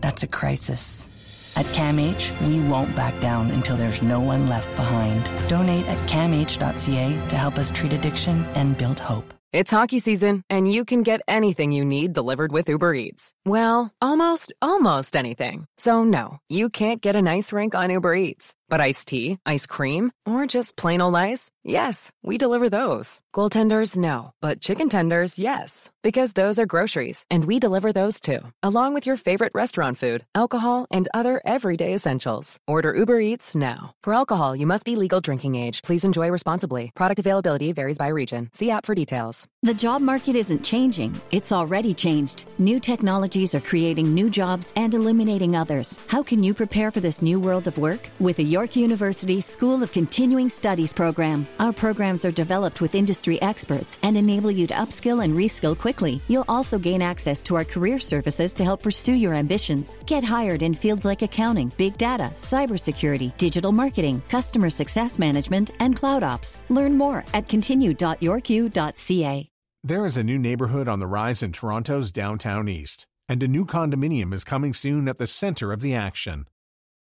That's 0.00 0.22
a 0.22 0.28
crisis. 0.28 1.08
At 1.56 1.66
CAMH, 1.66 2.46
we 2.46 2.60
won't 2.68 2.94
back 2.94 3.20
down 3.20 3.50
until 3.50 3.76
there's 3.76 4.02
no 4.02 4.20
one 4.20 4.46
left 4.46 4.72
behind. 4.76 5.28
Donate 5.48 5.86
at 5.86 5.98
camh.ca 6.08 7.28
to 7.28 7.36
help 7.36 7.58
us 7.58 7.72
treat 7.72 7.92
addiction 7.92 8.44
and 8.54 8.78
build 8.78 9.00
hope. 9.00 9.34
It's 9.50 9.70
hockey 9.70 9.98
season, 9.98 10.44
and 10.50 10.70
you 10.70 10.84
can 10.84 11.02
get 11.02 11.22
anything 11.26 11.72
you 11.72 11.82
need 11.82 12.12
delivered 12.12 12.52
with 12.52 12.68
Uber 12.68 12.92
Eats. 12.92 13.32
Well, 13.46 13.90
almost, 13.98 14.52
almost 14.60 15.16
anything. 15.16 15.64
So, 15.78 16.04
no, 16.04 16.36
you 16.50 16.68
can't 16.68 17.00
get 17.00 17.16
an 17.16 17.26
ice 17.26 17.50
rink 17.50 17.74
on 17.74 17.88
Uber 17.90 18.14
Eats. 18.14 18.54
But 18.68 18.82
iced 18.82 19.08
tea, 19.08 19.38
ice 19.46 19.64
cream, 19.64 20.12
or 20.26 20.46
just 20.46 20.76
plain 20.76 21.00
old 21.00 21.16
ice? 21.16 21.50
Yes, 21.68 22.10
we 22.22 22.38
deliver 22.38 22.70
those. 22.70 23.20
Goaltenders, 23.36 23.98
no. 23.98 24.30
But 24.40 24.62
chicken 24.62 24.88
tenders, 24.88 25.38
yes. 25.38 25.90
Because 26.02 26.32
those 26.32 26.58
are 26.58 26.64
groceries, 26.64 27.26
and 27.30 27.44
we 27.44 27.58
deliver 27.58 27.92
those 27.92 28.22
too. 28.22 28.38
Along 28.62 28.94
with 28.94 29.04
your 29.04 29.18
favorite 29.18 29.52
restaurant 29.54 29.98
food, 29.98 30.24
alcohol, 30.34 30.86
and 30.90 31.10
other 31.12 31.42
everyday 31.44 31.92
essentials. 31.92 32.58
Order 32.66 32.94
Uber 32.94 33.20
Eats 33.20 33.54
now. 33.54 33.92
For 34.02 34.14
alcohol, 34.14 34.56
you 34.56 34.66
must 34.66 34.86
be 34.86 34.96
legal 34.96 35.20
drinking 35.20 35.56
age. 35.56 35.82
Please 35.82 36.06
enjoy 36.06 36.30
responsibly. 36.30 36.90
Product 36.94 37.18
availability 37.18 37.72
varies 37.72 37.98
by 37.98 38.08
region. 38.08 38.48
See 38.54 38.70
app 38.70 38.86
for 38.86 38.94
details. 38.94 39.46
The 39.62 39.74
job 39.74 40.00
market 40.00 40.36
isn't 40.36 40.64
changing, 40.64 41.20
it's 41.32 41.52
already 41.52 41.92
changed. 41.92 42.44
New 42.56 42.80
technologies 42.80 43.54
are 43.54 43.60
creating 43.60 44.14
new 44.14 44.30
jobs 44.30 44.72
and 44.74 44.94
eliminating 44.94 45.54
others. 45.54 45.98
How 46.06 46.22
can 46.22 46.42
you 46.42 46.54
prepare 46.54 46.90
for 46.90 47.00
this 47.00 47.20
new 47.20 47.38
world 47.38 47.66
of 47.66 47.76
work? 47.76 48.08
With 48.20 48.38
a 48.38 48.42
York 48.56 48.74
University 48.74 49.42
School 49.42 49.82
of 49.82 49.92
Continuing 49.92 50.48
Studies 50.48 50.94
program. 50.94 51.46
Our 51.58 51.72
programs 51.72 52.24
are 52.24 52.30
developed 52.30 52.80
with 52.80 52.94
industry 52.94 53.42
experts 53.42 53.96
and 54.04 54.16
enable 54.16 54.50
you 54.50 54.68
to 54.68 54.74
upskill 54.74 55.24
and 55.24 55.34
reskill 55.34 55.76
quickly. 55.76 56.22
You'll 56.28 56.44
also 56.48 56.78
gain 56.78 57.02
access 57.02 57.42
to 57.42 57.56
our 57.56 57.64
career 57.64 57.98
services 57.98 58.52
to 58.54 58.64
help 58.64 58.80
pursue 58.80 59.14
your 59.14 59.34
ambitions. 59.34 59.96
Get 60.06 60.22
hired 60.22 60.62
in 60.62 60.72
fields 60.72 61.04
like 61.04 61.22
accounting, 61.22 61.72
big 61.76 61.98
data, 61.98 62.30
cybersecurity, 62.38 63.36
digital 63.38 63.72
marketing, 63.72 64.22
customer 64.28 64.70
success 64.70 65.18
management, 65.18 65.72
and 65.80 65.96
cloud 65.96 66.22
ops. 66.22 66.62
Learn 66.68 66.96
more 66.96 67.24
at 67.34 67.48
continue.yorku.ca. 67.48 69.48
There 69.84 70.06
is 70.06 70.16
a 70.16 70.24
new 70.24 70.38
neighborhood 70.38 70.86
on 70.86 71.00
the 71.00 71.06
rise 71.06 71.42
in 71.42 71.52
Toronto's 71.52 72.12
downtown 72.12 72.68
east, 72.68 73.06
and 73.28 73.42
a 73.42 73.48
new 73.48 73.64
condominium 73.64 74.32
is 74.32 74.44
coming 74.44 74.72
soon 74.72 75.08
at 75.08 75.18
the 75.18 75.26
center 75.26 75.72
of 75.72 75.80
the 75.80 75.94
action. 75.94 76.46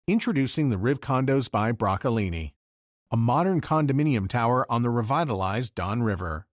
Introducing 0.09 0.71
the 0.71 0.79
Riv 0.79 1.01
Condos 1.01 1.51
by 1.51 1.73
Broccolini, 1.73 2.53
a 3.11 3.17
modern 3.17 3.61
condominium 3.61 4.29
tower 4.29 4.71
on 4.71 4.83
the 4.83 4.91
revitalized 4.91 5.75
Don 5.75 6.03
River, 6.03 6.47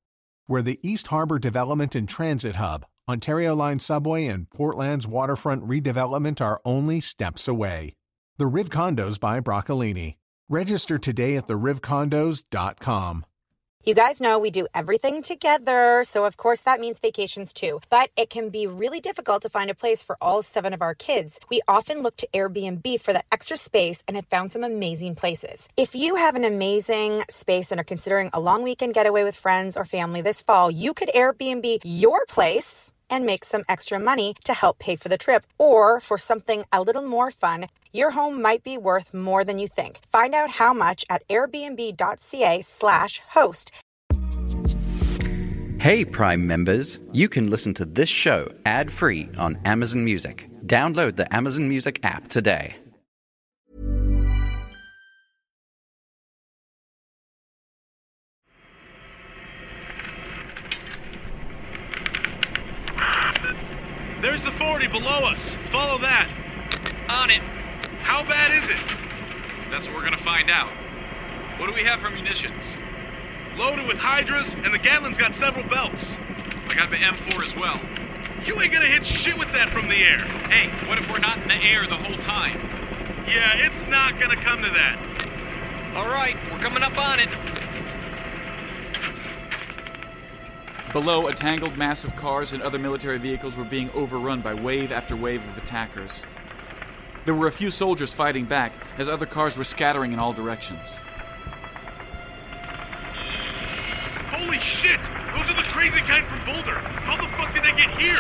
where 0.46 0.62
the 0.62 0.80
East 0.84 1.08
Harbor 1.08 1.40
Development 1.40 1.96
and 1.96 2.08
Transit 2.08 2.56
Hub, 2.56 2.86
Ontario 3.10 3.56
Line 3.56 3.80
Subway, 3.80 4.28
and 4.28 4.50
Portland's 4.50 5.08
waterfront 5.08 5.68
redevelopment 5.68 6.42
are 6.42 6.62
only 6.64 7.02
steps 7.02 7.48
away. 7.48 7.96
The 8.38 8.48
Riv 8.48 8.70
Condos 8.70 9.20
by 9.20 9.40
Broccolini. 9.40 10.16
Register 10.50 10.98
today 10.98 11.36
at 11.38 11.48
therivcondos.com. 11.48 13.26
You 13.86 13.94
guys 13.94 14.22
know 14.22 14.40
we 14.40 14.50
do 14.50 14.66
everything 14.74 15.22
together, 15.22 16.06
so 16.06 16.24
of 16.24 16.38
course 16.38 16.62
that 16.62 16.80
means 16.80 17.00
vacations 17.00 17.52
too. 17.52 17.82
But 17.90 18.12
it 18.16 18.30
can 18.30 18.48
be 18.48 18.66
really 18.66 19.02
difficult 19.02 19.42
to 19.42 19.50
find 19.50 19.70
a 19.70 19.76
place 19.76 20.02
for 20.02 20.16
all 20.22 20.42
seven 20.42 20.72
of 20.72 20.82
our 20.82 20.96
kids. 20.96 21.38
We 21.50 21.62
often 21.68 22.02
look 22.02 22.16
to 22.18 22.28
Airbnb 22.34 23.02
for 23.02 23.12
that 23.12 23.26
extra 23.30 23.58
space 23.58 24.02
and 24.08 24.16
have 24.16 24.28
found 24.28 24.54
some 24.54 24.64
amazing 24.64 25.16
places. 25.16 25.68
If 25.76 25.96
you 25.96 26.16
have 26.16 26.38
an 26.38 26.46
amazing 26.46 27.26
space 27.30 27.74
and 27.74 27.82
are 27.82 27.84
considering 27.84 28.30
a 28.32 28.40
long 28.40 28.64
weekend 28.64 28.94
getaway 28.94 29.24
with 29.24 29.36
friends 29.36 29.76
or 29.76 29.84
family 29.84 30.22
this 30.22 30.42
fall, 30.42 30.72
you 30.72 30.94
could 30.94 31.10
Airbnb 31.10 31.80
your 31.84 32.26
place 32.30 32.93
and 33.10 33.26
make 33.26 33.46
some 33.46 33.64
extra 33.68 34.00
money 34.00 34.36
to 34.44 34.54
help 34.54 34.80
pay 34.80 34.96
for 34.96 35.10
the 35.10 35.18
trip. 35.18 35.46
Or 35.58 36.00
for 36.00 36.18
something 36.18 36.66
a 36.72 36.82
little 36.82 37.04
more 37.04 37.32
fun, 37.32 37.70
your 37.92 38.12
home 38.12 38.42
might 38.42 38.64
be 38.64 38.78
worth 38.78 39.14
more 39.14 39.44
than 39.44 39.60
you 39.60 39.68
think. 39.68 40.00
Find 40.12 40.36
out 40.36 40.50
how 40.52 40.74
much 40.74 41.06
at 41.10 41.28
airbnb.ca/slash 41.28 43.22
host. 43.30 43.72
Hey, 45.80 46.06
Prime 46.06 46.48
members, 46.48 47.02
you 47.12 47.28
can 47.28 47.50
listen 47.50 47.74
to 47.74 47.84
this 47.84 48.08
show 48.08 48.50
ad 48.66 48.90
free 48.90 49.30
on 49.38 49.60
Amazon 49.66 50.06
Music. 50.06 50.48
Download 50.66 51.18
the 51.18 51.28
Amazon 51.36 51.68
Music 51.68 52.00
app 52.04 52.30
today. 52.30 52.78
There's 64.24 64.42
the 64.42 64.54
40 64.54 64.88
below 64.88 65.26
us. 65.26 65.40
Follow 65.70 66.00
that. 66.00 66.30
On 67.10 67.30
it. 67.30 67.42
How 68.04 68.24
bad 68.24 68.56
is 68.56 68.70
it? 68.70 69.70
That's 69.70 69.86
what 69.86 69.98
we're 69.98 70.06
gonna 70.06 70.24
find 70.24 70.50
out. 70.50 70.72
What 71.60 71.68
do 71.68 71.74
we 71.74 71.84
have 71.84 72.00
for 72.00 72.10
munitions? 72.10 72.64
Loaded 73.58 73.86
with 73.86 73.98
hydras, 73.98 74.48
and 74.64 74.74
the 74.74 74.78
Gatling's 74.78 75.18
got 75.18 75.36
several 75.36 75.68
belts. 75.68 76.02
I 76.70 76.74
got 76.74 76.90
the 76.90 76.96
M4 76.96 77.46
as 77.46 77.54
well. 77.54 77.82
You 78.46 78.62
ain't 78.62 78.72
gonna 78.72 78.86
hit 78.86 79.06
shit 79.06 79.38
with 79.38 79.52
that 79.52 79.74
from 79.74 79.90
the 79.90 79.98
air. 79.98 80.20
Hey, 80.48 80.72
what 80.88 80.98
if 81.00 81.10
we're 81.10 81.20
not 81.20 81.40
in 81.40 81.50
the 81.50 81.60
air 81.60 81.86
the 81.86 81.98
whole 81.98 82.18
time? 82.20 82.62
Yeah, 83.28 83.58
it's 83.58 83.90
not 83.90 84.22
gonna 84.22 84.42
come 84.42 84.62
to 84.64 84.70
that. 84.70 85.98
All 85.98 86.08
right, 86.08 86.38
we're 86.50 86.60
coming 86.60 86.82
up 86.82 86.98
on 86.98 87.20
it. 87.20 87.28
Below, 90.94 91.26
a 91.26 91.34
tangled 91.34 91.76
mass 91.76 92.06
of 92.06 92.16
cars 92.16 92.54
and 92.54 92.62
other 92.62 92.78
military 92.78 93.18
vehicles 93.18 93.58
were 93.58 93.64
being 93.64 93.90
overrun 93.96 94.42
by 94.42 94.54
wave 94.54 94.92
after 94.92 95.16
wave 95.16 95.42
of 95.50 95.58
attackers. 95.58 96.24
There 97.26 97.34
were 97.34 97.48
a 97.48 97.52
few 97.52 97.72
soldiers 97.72 98.14
fighting 98.14 98.46
back 98.46 98.74
as 99.00 99.10
other 99.10 99.26
cars 99.26 99.58
were 99.58 99.64
scattering 99.64 100.14
in 100.14 100.20
all 100.20 100.34
directions. 100.34 101.00
Holy 104.30 104.60
shit! 104.60 105.00
Those 105.36 105.50
are 105.50 105.56
the 105.56 105.68
crazy 105.70 105.98
kind 106.02 106.28
from 106.28 106.46
Boulder. 106.46 106.78
How 106.78 107.18
the 107.18 107.28
fuck 107.38 107.56
did 107.56 107.64
they 107.64 107.76
get 107.76 107.90
here? 108.00 108.20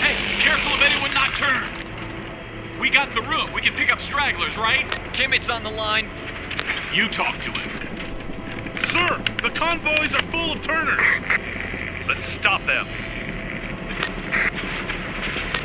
Hey, 0.00 0.16
careful 0.40 0.72
of 0.72 0.80
anyone 0.80 1.12
not 1.12 1.36
turned. 1.36 2.80
We 2.80 2.88
got 2.88 3.14
the 3.14 3.20
room. 3.20 3.52
We 3.52 3.60
can 3.60 3.74
pick 3.74 3.92
up 3.92 4.00
stragglers, 4.00 4.56
right? 4.56 4.90
Kimmett's 5.12 5.50
on 5.50 5.64
the 5.64 5.70
line. 5.70 6.08
You 6.94 7.10
talk 7.10 7.40
to 7.40 7.50
him. 7.50 7.79
Sir, 8.92 9.24
the 9.42 9.50
convoys 9.50 10.12
are 10.14 10.22
full 10.32 10.52
of 10.52 10.62
turners. 10.62 11.00
Let's 12.08 12.40
stop 12.40 12.60
them. 12.66 12.88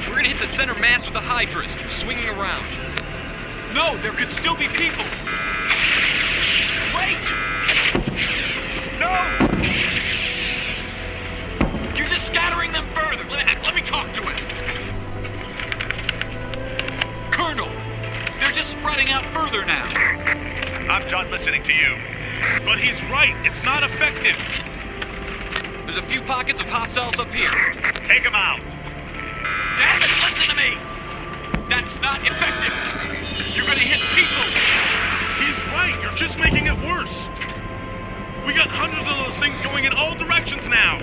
We're 0.08 0.16
gonna 0.16 0.30
hit 0.30 0.40
the 0.40 0.56
center 0.56 0.76
mass 0.76 1.04
with 1.06 1.14
the 1.14 1.22
hydras, 1.22 1.72
swinging 2.02 2.30
around. 2.30 2.66
No, 3.74 3.98
there 3.98 4.12
could 4.12 4.32
still 4.32 4.56
be 4.56 4.68
people. 4.68 5.06
Wait! 6.94 7.26
No! 9.00 9.36
You're 11.98 12.08
just 12.08 12.28
scattering 12.28 12.74
them 12.74 12.88
further. 12.94 13.24
Let 13.28 13.48
me, 13.48 13.54
let 13.64 13.74
me 13.74 13.82
talk 13.82 14.14
to 14.14 14.22
him. 14.22 14.38
Colonel, 17.32 17.70
they're 18.40 18.52
just 18.52 18.70
spreading 18.72 19.10
out 19.10 19.26
further 19.34 19.66
now. 19.66 19.86
I'm 20.92 21.10
John 21.10 21.32
listening 21.32 21.64
to 21.64 21.74
you. 21.74 22.15
But 22.64 22.80
he's 22.80 23.02
right. 23.12 23.36
It's 23.46 23.64
not 23.64 23.84
effective. 23.84 24.36
There's 25.86 25.98
a 25.98 26.08
few 26.08 26.22
pockets 26.24 26.60
of 26.60 26.68
hostiles 26.68 27.20
up 27.20 27.30
here. 27.30 27.52
Take 28.10 28.24
them 28.24 28.36
out. 28.36 28.60
Damn 29.78 30.02
it, 30.02 30.10
listen 30.24 30.48
to 30.50 30.56
me! 30.56 30.78
That's 31.70 31.96
not 32.02 32.26
effective. 32.26 32.74
You're 33.56 33.66
gonna 33.66 33.80
hit 33.80 34.02
people. 34.16 34.46
He's 35.40 35.60
right. 35.74 35.98
You're 36.02 36.16
just 36.16 36.38
making 36.38 36.68
it 36.68 36.78
worse. 36.88 37.14
We 38.46 38.54
got 38.54 38.70
hundreds 38.70 39.10
of 39.10 39.18
those 39.26 39.38
things 39.40 39.60
going 39.62 39.86
in 39.86 39.94
all 39.94 40.16
directions 40.16 40.66
now. 40.68 41.00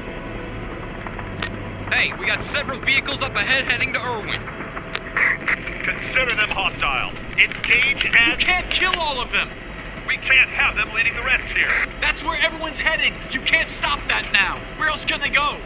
Hey, 1.90 2.12
we 2.19 2.27
got 2.27 2.43
several 2.45 2.81
vehicles 2.81 3.21
up 3.23 3.35
ahead 3.37 3.64
heading 3.71 3.93
to 3.93 4.01
Irwin. 4.01 4.40
Consider 5.85 6.35
them 6.37 6.51
hostile. 6.51 7.11
Engage 7.37 8.05
and... 8.05 8.40
You 8.40 8.47
can't 8.47 8.71
kill 8.71 8.95
all 8.99 9.21
of 9.21 9.33
them. 9.33 9.51
We 10.12 10.18
can't 10.18 10.51
have 10.51 10.77
them 10.77 10.92
leading 10.94 11.14
the 11.14 11.22
rest 11.22 11.57
here. 11.57 11.70
That's 12.03 12.22
where 12.22 12.38
everyone's 12.38 12.79
heading. 12.79 13.14
You 13.31 13.40
can't 13.40 13.70
stop 13.70 13.98
that 14.09 14.31
now. 14.31 14.61
Where 14.77 14.90
else 14.90 15.07
can 15.07 15.20
they 15.20 15.31
go? 15.31 15.59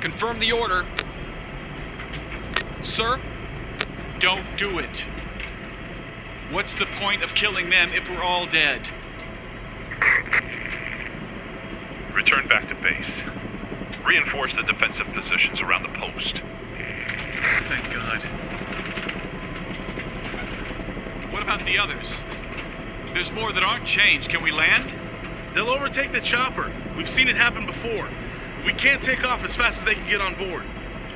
Confirm 0.00 0.38
the 0.38 0.52
order. 0.52 0.86
Sir? 2.82 3.20
Don't 4.20 4.56
do 4.56 4.78
it. 4.78 5.04
What's 6.50 6.74
the 6.74 6.86
point 6.86 7.22
of 7.22 7.34
killing 7.34 7.68
them 7.68 7.90
if 7.92 8.08
we're 8.08 8.22
all 8.22 8.46
dead? 8.46 8.88
Return 12.14 12.48
back 12.48 12.70
to 12.70 12.74
base. 12.76 14.02
Reinforce 14.06 14.54
the 14.54 14.62
defensive 14.62 15.08
positions 15.12 15.60
around 15.60 15.82
the 15.82 15.98
post. 15.98 16.40
Thank 17.68 17.92
God. 17.92 18.49
What 21.30 21.42
about 21.42 21.64
the 21.64 21.78
others? 21.78 22.06
There's 23.12 23.30
more 23.32 23.52
that 23.52 23.62
aren't 23.62 23.86
changed. 23.86 24.30
Can 24.30 24.42
we 24.42 24.50
land? 24.50 24.92
They'll 25.54 25.70
overtake 25.70 26.12
the 26.12 26.20
chopper. 26.20 26.72
We've 26.96 27.08
seen 27.08 27.28
it 27.28 27.36
happen 27.36 27.66
before. 27.66 28.08
We 28.64 28.72
can't 28.72 29.02
take 29.02 29.24
off 29.24 29.42
as 29.42 29.54
fast 29.54 29.78
as 29.78 29.84
they 29.84 29.94
can 29.94 30.08
get 30.08 30.20
on 30.20 30.36
board. 30.36 30.64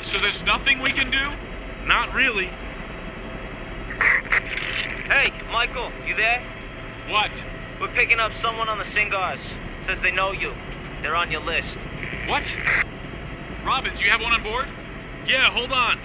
So 0.02 0.18
there's 0.18 0.42
nothing 0.42 0.80
we 0.80 0.92
can 0.92 1.10
do? 1.10 1.30
Not 1.86 2.14
really. 2.14 2.50
Hey, 5.06 5.32
Michael, 5.50 5.92
you 6.06 6.16
there? 6.16 6.42
What? 7.08 7.30
We're 7.80 7.92
picking 7.94 8.20
up 8.20 8.32
someone 8.40 8.68
on 8.68 8.78
the 8.78 8.84
SINCGARS. 8.84 9.40
Says 9.86 9.98
they 10.02 10.10
know 10.10 10.32
you. 10.32 10.54
They're 11.02 11.16
on 11.16 11.30
your 11.30 11.42
list. 11.42 11.68
What? 12.26 12.50
Robbins, 13.64 14.00
you 14.00 14.10
have 14.10 14.20
one 14.20 14.32
on 14.32 14.42
board? 14.42 14.68
Yeah, 15.26 15.50
hold 15.50 15.72
on. 15.72 15.98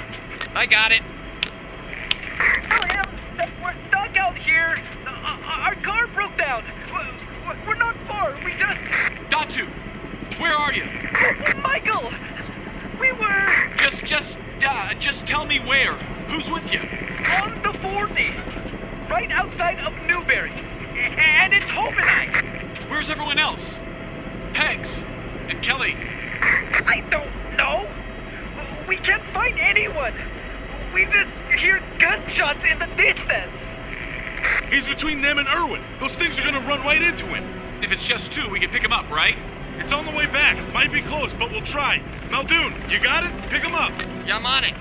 I 0.53 0.65
got 0.65 0.91
it. 0.91 1.01
Oh, 2.71 2.98
Out 4.29 4.37
here. 4.37 4.77
Uh, 5.07 5.09
our 5.09 5.73
car 5.81 6.05
broke 6.13 6.37
down. 6.37 6.63
We're- 6.93 7.57
We're 7.65 7.73
not 7.73 7.95
far. 8.07 8.35
We 8.45 8.51
just. 8.51 8.79
Datu, 9.31 9.67
where 10.39 10.53
are 10.53 10.71
you? 10.71 10.83
Michael! 11.63 12.13
We 12.99 13.11
were 13.13 13.73
Just, 13.77 14.05
just, 14.05 14.37
uh, 14.63 14.93
just 14.99 15.25
tell 15.25 15.47
me 15.47 15.59
where. 15.59 15.93
Who's 16.29 16.47
with 16.47 16.71
you? 16.71 16.79
on 17.41 17.59
the 17.63 17.73
40, 17.79 18.29
right 19.09 19.31
outside 19.31 19.79
of 19.79 19.93
Newberry. 20.05 20.51
And 20.51 21.51
it's 21.51 21.65
and 21.65 21.99
I. 21.99 22.85
Where's 22.87 23.09
everyone 23.09 23.39
else? 23.39 23.63
Pegs 24.53 24.91
and 25.47 25.59
Kelly. 25.63 25.95
I 26.41 27.03
don't 27.09 27.57
know. 27.57 27.89
We 28.87 28.97
can't 28.97 29.23
find 29.33 29.57
anyone. 29.59 30.13
We 30.93 31.05
just 31.05 31.31
hear 31.59 31.81
gunshots 31.99 32.59
in 32.69 32.77
the 32.77 32.85
distance. 32.95 33.68
He's 34.69 34.85
between 34.85 35.21
them 35.21 35.39
and 35.39 35.47
Irwin. 35.47 35.83
Those 35.99 36.13
things 36.13 36.39
are 36.39 36.43
gonna 36.43 36.59
run 36.59 36.81
right 36.81 37.01
into 37.01 37.25
him. 37.25 37.43
If 37.81 37.91
it's 37.91 38.03
just 38.03 38.31
two, 38.31 38.49
we 38.49 38.59
can 38.59 38.69
pick 38.69 38.83
him 38.83 38.93
up, 38.93 39.09
right? 39.09 39.37
It's 39.79 39.91
on 39.91 40.05
the 40.05 40.11
way 40.11 40.25
back. 40.25 40.57
Might 40.73 40.91
be 40.91 41.01
close, 41.01 41.33
but 41.33 41.51
we'll 41.51 41.65
try. 41.65 42.01
Muldoon, 42.29 42.73
you 42.89 42.99
got 42.99 43.23
it? 43.23 43.31
Pick 43.49 43.63
him 43.63 43.73
up. 43.73 43.91
Yeah, 44.27 44.35
I'm 44.35 44.45
on 44.45 44.63
it. 44.63 44.73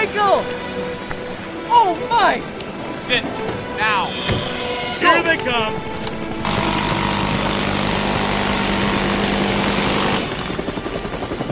Michael! 0.00 0.40
Oh 1.68 1.94
my! 2.08 2.40
Sit. 2.96 3.22
Now. 3.76 4.06
Here 4.96 5.22
they 5.22 5.36
come. 5.36 5.74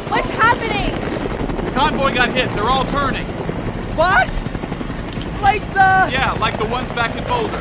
What's 0.09 0.31
happening? 0.31 1.65
The 1.67 1.71
convoy 1.73 2.15
got 2.15 2.31
hit. 2.31 2.49
They're 2.53 2.65
all 2.65 2.87
turning. 2.87 3.27
What? 3.97 4.29
like 5.43 5.61
the. 5.75 6.09
Yeah, 6.11 6.35
like 6.41 6.59
the 6.59 6.65
ones 6.69 6.91
back 6.93 7.15
in 7.17 7.25
Boulder. 7.25 7.59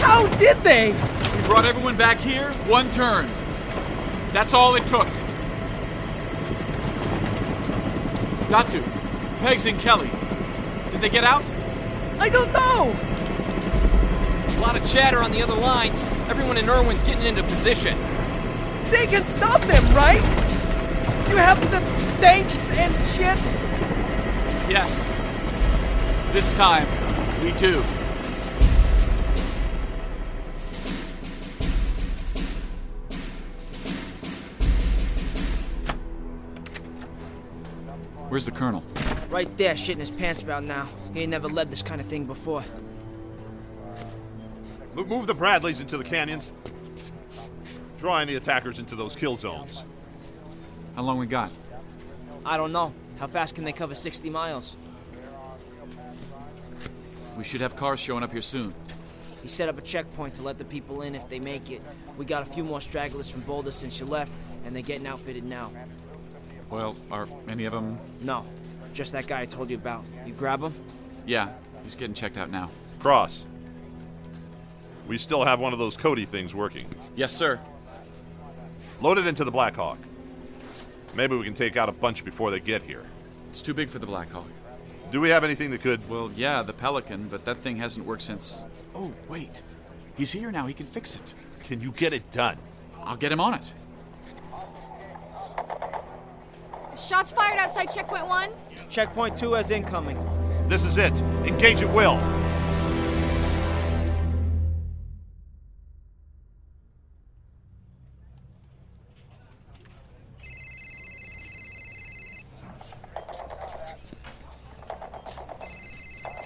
How 0.00 0.26
did 0.38 0.56
they? 0.64 0.90
We 0.90 1.46
brought 1.46 1.66
everyone 1.66 1.96
back 1.96 2.18
here, 2.18 2.50
one 2.66 2.90
turn. 2.90 3.28
That's 4.32 4.54
all 4.54 4.74
it 4.74 4.88
took. 4.88 5.06
Datu, 8.48 8.99
Pegs 9.40 9.64
and 9.64 9.80
Kelly. 9.80 10.10
Did 10.90 11.00
they 11.00 11.08
get 11.08 11.24
out? 11.24 11.42
I 12.18 12.28
don't 12.28 12.52
know. 12.52 12.94
A 14.46 14.60
lot 14.60 14.76
of 14.76 14.86
chatter 14.86 15.20
on 15.20 15.32
the 15.32 15.42
other 15.42 15.54
lines. 15.54 15.98
Everyone 16.28 16.58
in 16.58 16.68
Irwin's 16.68 17.02
getting 17.02 17.24
into 17.24 17.42
position. 17.44 17.96
They 18.90 19.06
can 19.06 19.24
stop 19.36 19.62
them, 19.62 19.82
right? 19.94 20.22
You 21.30 21.36
have 21.36 21.58
the 21.70 21.80
tanks 22.20 22.58
and 22.72 22.94
shit. 23.08 23.38
Yes. 24.70 25.02
This 26.34 26.52
time, 26.52 26.86
we 27.42 27.52
do. 27.52 27.80
Where's 38.28 38.44
the 38.44 38.52
colonel? 38.52 38.84
Right 39.30 39.56
there, 39.56 39.74
shitting 39.74 39.98
his 39.98 40.10
pants 40.10 40.42
about 40.42 40.64
now. 40.64 40.88
He 41.14 41.20
ain't 41.20 41.30
never 41.30 41.48
led 41.48 41.70
this 41.70 41.82
kind 41.82 42.00
of 42.00 42.08
thing 42.08 42.26
before. 42.26 42.64
Move 44.94 45.28
the 45.28 45.34
Bradleys 45.34 45.80
into 45.80 45.96
the 45.96 46.04
canyons. 46.04 46.50
Draw 47.98 48.18
any 48.18 48.34
attackers 48.34 48.80
into 48.80 48.96
those 48.96 49.14
kill 49.14 49.36
zones. 49.36 49.84
How 50.96 51.02
long 51.02 51.16
we 51.16 51.26
got? 51.26 51.52
I 52.44 52.56
don't 52.56 52.72
know. 52.72 52.92
How 53.18 53.28
fast 53.28 53.54
can 53.54 53.62
they 53.62 53.72
cover 53.72 53.94
60 53.94 54.28
miles? 54.30 54.76
We 57.36 57.44
should 57.44 57.60
have 57.60 57.76
cars 57.76 58.00
showing 58.00 58.24
up 58.24 58.32
here 58.32 58.42
soon. 58.42 58.74
He 59.42 59.48
set 59.48 59.68
up 59.68 59.78
a 59.78 59.82
checkpoint 59.82 60.34
to 60.34 60.42
let 60.42 60.58
the 60.58 60.64
people 60.64 61.02
in 61.02 61.14
if 61.14 61.28
they 61.28 61.38
make 61.38 61.70
it. 61.70 61.80
We 62.18 62.24
got 62.24 62.42
a 62.42 62.46
few 62.46 62.64
more 62.64 62.80
stragglers 62.80 63.30
from 63.30 63.42
Boulder 63.42 63.70
since 63.70 64.00
you 64.00 64.06
left, 64.06 64.36
and 64.64 64.74
they're 64.74 64.82
getting 64.82 65.06
outfitted 65.06 65.44
now. 65.44 65.70
Well, 66.68 66.96
are 67.10 67.28
any 67.48 67.64
of 67.64 67.72
them? 67.72 67.98
No, 68.20 68.44
just 68.92 69.12
that 69.12 69.26
guy 69.26 69.40
I 69.40 69.46
told 69.46 69.70
you 69.70 69.76
about. 69.76 70.04
You 70.26 70.32
grab 70.32 70.62
him? 70.62 70.74
Yeah, 71.26 71.50
he's 71.82 71.96
getting 71.96 72.14
checked 72.14 72.38
out 72.38 72.50
now. 72.50 72.70
Cross. 72.98 73.44
We 75.08 75.18
still 75.18 75.44
have 75.44 75.60
one 75.60 75.72
of 75.72 75.78
those 75.78 75.96
Cody 75.96 76.24
things 76.24 76.54
working. 76.54 76.86
Yes, 77.16 77.32
sir. 77.32 77.58
Load 79.00 79.18
it 79.18 79.26
into 79.26 79.44
the 79.44 79.50
Blackhawk. 79.50 79.98
Maybe 81.14 81.36
we 81.36 81.44
can 81.44 81.54
take 81.54 81.76
out 81.76 81.88
a 81.88 81.92
bunch 81.92 82.24
before 82.24 82.50
they 82.50 82.60
get 82.60 82.82
here. 82.82 83.04
It's 83.48 83.62
too 83.62 83.74
big 83.74 83.88
for 83.88 83.98
the 83.98 84.06
Blackhawk. 84.06 84.46
Do 85.10 85.20
we 85.20 85.30
have 85.30 85.42
anything 85.42 85.70
that 85.72 85.80
could. 85.80 86.08
Well, 86.08 86.30
yeah, 86.36 86.62
the 86.62 86.72
Pelican, 86.72 87.28
but 87.28 87.44
that 87.44 87.56
thing 87.56 87.76
hasn't 87.76 88.06
worked 88.06 88.22
since. 88.22 88.62
Oh, 88.94 89.12
wait. 89.28 89.62
He's 90.16 90.30
here 90.30 90.52
now. 90.52 90.66
He 90.66 90.74
can 90.74 90.86
fix 90.86 91.16
it. 91.16 91.34
Can 91.64 91.80
you 91.80 91.90
get 91.90 92.12
it 92.12 92.30
done? 92.30 92.58
I'll 93.02 93.16
get 93.16 93.32
him 93.32 93.40
on 93.40 93.54
it. 93.54 93.74
Shots 97.06 97.32
fired 97.32 97.58
outside 97.58 97.86
checkpoint 97.86 98.28
one. 98.28 98.50
Checkpoint 98.88 99.38
two 99.38 99.56
as 99.56 99.70
incoming. 99.70 100.18
This 100.68 100.84
is 100.84 100.96
it. 100.96 101.12
Engage 101.44 101.82
at 101.82 101.92
will. 101.92 102.18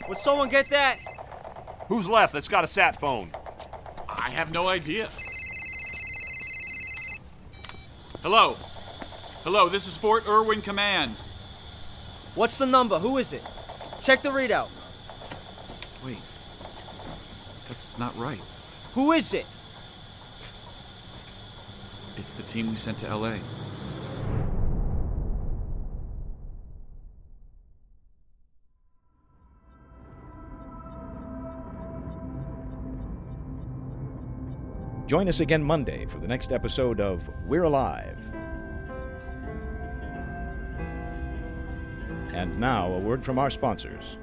Would 0.08 0.18
someone 0.18 0.48
get 0.48 0.68
that? 0.68 0.98
Who's 1.88 2.08
left 2.08 2.32
that's 2.32 2.48
got 2.48 2.64
a 2.64 2.68
sat 2.68 2.98
phone? 2.98 3.32
I 4.08 4.30
have 4.30 4.52
no 4.52 4.68
idea. 4.68 5.10
Hello. 8.22 8.56
Hello, 9.44 9.68
this 9.68 9.86
is 9.86 9.98
Fort 9.98 10.26
Irwin 10.26 10.62
Command. 10.62 11.16
What's 12.34 12.56
the 12.56 12.64
number? 12.64 12.98
Who 12.98 13.18
is 13.18 13.34
it? 13.34 13.42
Check 14.00 14.22
the 14.22 14.30
readout. 14.30 14.70
Wait. 16.02 16.16
That's 17.66 17.92
not 17.98 18.16
right. 18.16 18.40
Who 18.94 19.12
is 19.12 19.34
it? 19.34 19.44
It's 22.16 22.32
the 22.32 22.42
team 22.42 22.70
we 22.70 22.76
sent 22.76 22.96
to 23.00 23.14
LA. 23.14 23.34
Join 35.06 35.28
us 35.28 35.40
again 35.40 35.62
Monday 35.62 36.06
for 36.06 36.16
the 36.16 36.26
next 36.26 36.50
episode 36.50 36.98
of 36.98 37.28
We're 37.46 37.64
Alive. 37.64 38.16
And 42.34 42.58
now, 42.58 42.92
a 42.92 42.98
word 42.98 43.24
from 43.24 43.38
our 43.38 43.48
sponsors. 43.48 44.18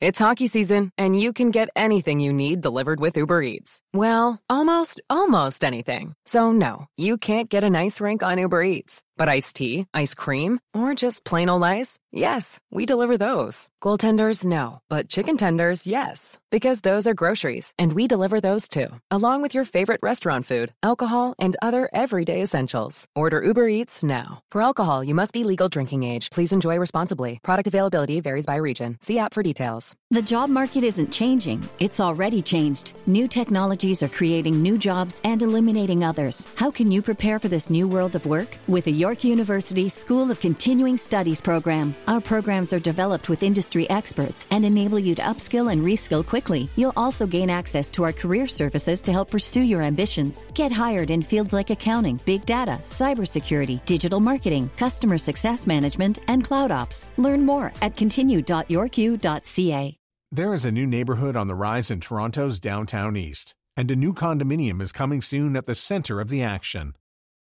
It's 0.00 0.18
hockey 0.18 0.48
season, 0.48 0.90
and 0.98 1.18
you 1.18 1.32
can 1.32 1.50
get 1.50 1.70
anything 1.74 2.20
you 2.20 2.32
need 2.32 2.60
delivered 2.60 3.00
with 3.00 3.16
Uber 3.16 3.42
Eats. 3.42 3.80
Well, 3.94 4.38
almost, 4.50 5.00
almost 5.08 5.64
anything. 5.64 6.14
So, 6.26 6.52
no, 6.52 6.86
you 6.96 7.16
can't 7.16 7.48
get 7.48 7.64
an 7.64 7.76
ice 7.76 8.00
rink 8.00 8.22
on 8.22 8.38
Uber 8.38 8.62
Eats. 8.62 9.02
But 9.18 9.28
iced 9.28 9.56
tea, 9.56 9.86
ice 9.94 10.14
cream, 10.14 10.60
or 10.74 10.94
just 10.94 11.24
plain 11.24 11.48
old 11.48 11.64
ice? 11.64 11.98
Yes, 12.12 12.58
we 12.70 12.86
deliver 12.86 13.16
those. 13.18 13.68
Goaltenders, 13.82 14.44
no. 14.44 14.80
But 14.88 15.08
chicken 15.08 15.36
tenders, 15.36 15.86
yes. 15.86 16.38
Because 16.50 16.80
those 16.80 17.06
are 17.06 17.14
groceries, 17.14 17.74
and 17.78 17.92
we 17.92 18.06
deliver 18.06 18.40
those 18.40 18.68
too. 18.68 18.88
Along 19.10 19.42
with 19.42 19.54
your 19.54 19.64
favorite 19.64 20.00
restaurant 20.02 20.46
food, 20.46 20.72
alcohol, 20.82 21.34
and 21.38 21.56
other 21.60 21.88
everyday 21.92 22.42
essentials. 22.42 23.06
Order 23.14 23.42
Uber 23.42 23.68
Eats 23.68 24.02
now. 24.04 24.40
For 24.50 24.62
alcohol, 24.62 25.02
you 25.04 25.14
must 25.14 25.32
be 25.32 25.44
legal 25.44 25.68
drinking 25.68 26.04
age. 26.04 26.30
Please 26.30 26.52
enjoy 26.52 26.78
responsibly. 26.78 27.40
Product 27.42 27.66
availability 27.66 28.20
varies 28.20 28.46
by 28.46 28.56
region. 28.56 28.98
See 29.00 29.18
app 29.18 29.34
for 29.34 29.42
details. 29.42 29.94
The 30.10 30.22
job 30.22 30.50
market 30.50 30.84
isn't 30.84 31.10
changing, 31.12 31.66
it's 31.80 32.00
already 32.00 32.42
changed. 32.42 32.92
New 33.06 33.28
technologies 33.28 34.02
are 34.02 34.08
creating 34.08 34.62
new 34.62 34.78
jobs 34.78 35.20
and 35.24 35.42
eliminating 35.42 36.04
others. 36.04 36.46
How 36.54 36.70
can 36.70 36.90
you 36.90 37.02
prepare 37.02 37.38
for 37.38 37.48
this 37.48 37.70
new 37.70 37.88
world 37.88 38.14
of 38.14 38.24
work? 38.26 38.56
With 38.68 38.84
the 38.84 39.05
York 39.06 39.22
University 39.22 39.88
School 39.88 40.32
of 40.32 40.40
Continuing 40.40 40.98
Studies 40.98 41.40
program. 41.40 41.94
Our 42.08 42.20
programs 42.20 42.72
are 42.72 42.80
developed 42.80 43.28
with 43.28 43.44
industry 43.44 43.88
experts 43.88 44.44
and 44.50 44.64
enable 44.64 44.98
you 44.98 45.14
to 45.14 45.22
upskill 45.22 45.70
and 45.70 45.82
reskill 45.82 46.26
quickly. 46.26 46.68
You'll 46.74 46.92
also 46.96 47.24
gain 47.24 47.48
access 47.48 47.88
to 47.90 48.02
our 48.02 48.12
career 48.12 48.48
services 48.48 49.00
to 49.02 49.12
help 49.12 49.30
pursue 49.30 49.60
your 49.60 49.80
ambitions. 49.80 50.44
Get 50.54 50.72
hired 50.72 51.12
in 51.12 51.22
fields 51.22 51.52
like 51.52 51.70
accounting, 51.70 52.18
big 52.26 52.44
data, 52.46 52.80
cybersecurity, 52.84 53.84
digital 53.84 54.18
marketing, 54.18 54.72
customer 54.76 55.18
success 55.18 55.68
management, 55.68 56.18
and 56.26 56.44
cloud 56.44 56.72
ops. 56.72 57.08
Learn 57.16 57.46
more 57.46 57.72
at 57.82 57.96
continue.yorku.ca. 57.96 59.96
There 60.32 60.52
is 60.52 60.64
a 60.64 60.72
new 60.72 60.86
neighborhood 60.86 61.36
on 61.36 61.46
the 61.46 61.54
rise 61.54 61.92
in 61.92 62.00
Toronto's 62.00 62.58
downtown 62.58 63.16
east, 63.16 63.54
and 63.76 63.88
a 63.88 63.94
new 63.94 64.12
condominium 64.12 64.82
is 64.82 64.90
coming 64.90 65.22
soon 65.22 65.56
at 65.56 65.66
the 65.66 65.76
center 65.76 66.20
of 66.20 66.28
the 66.28 66.42
action. 66.42 66.94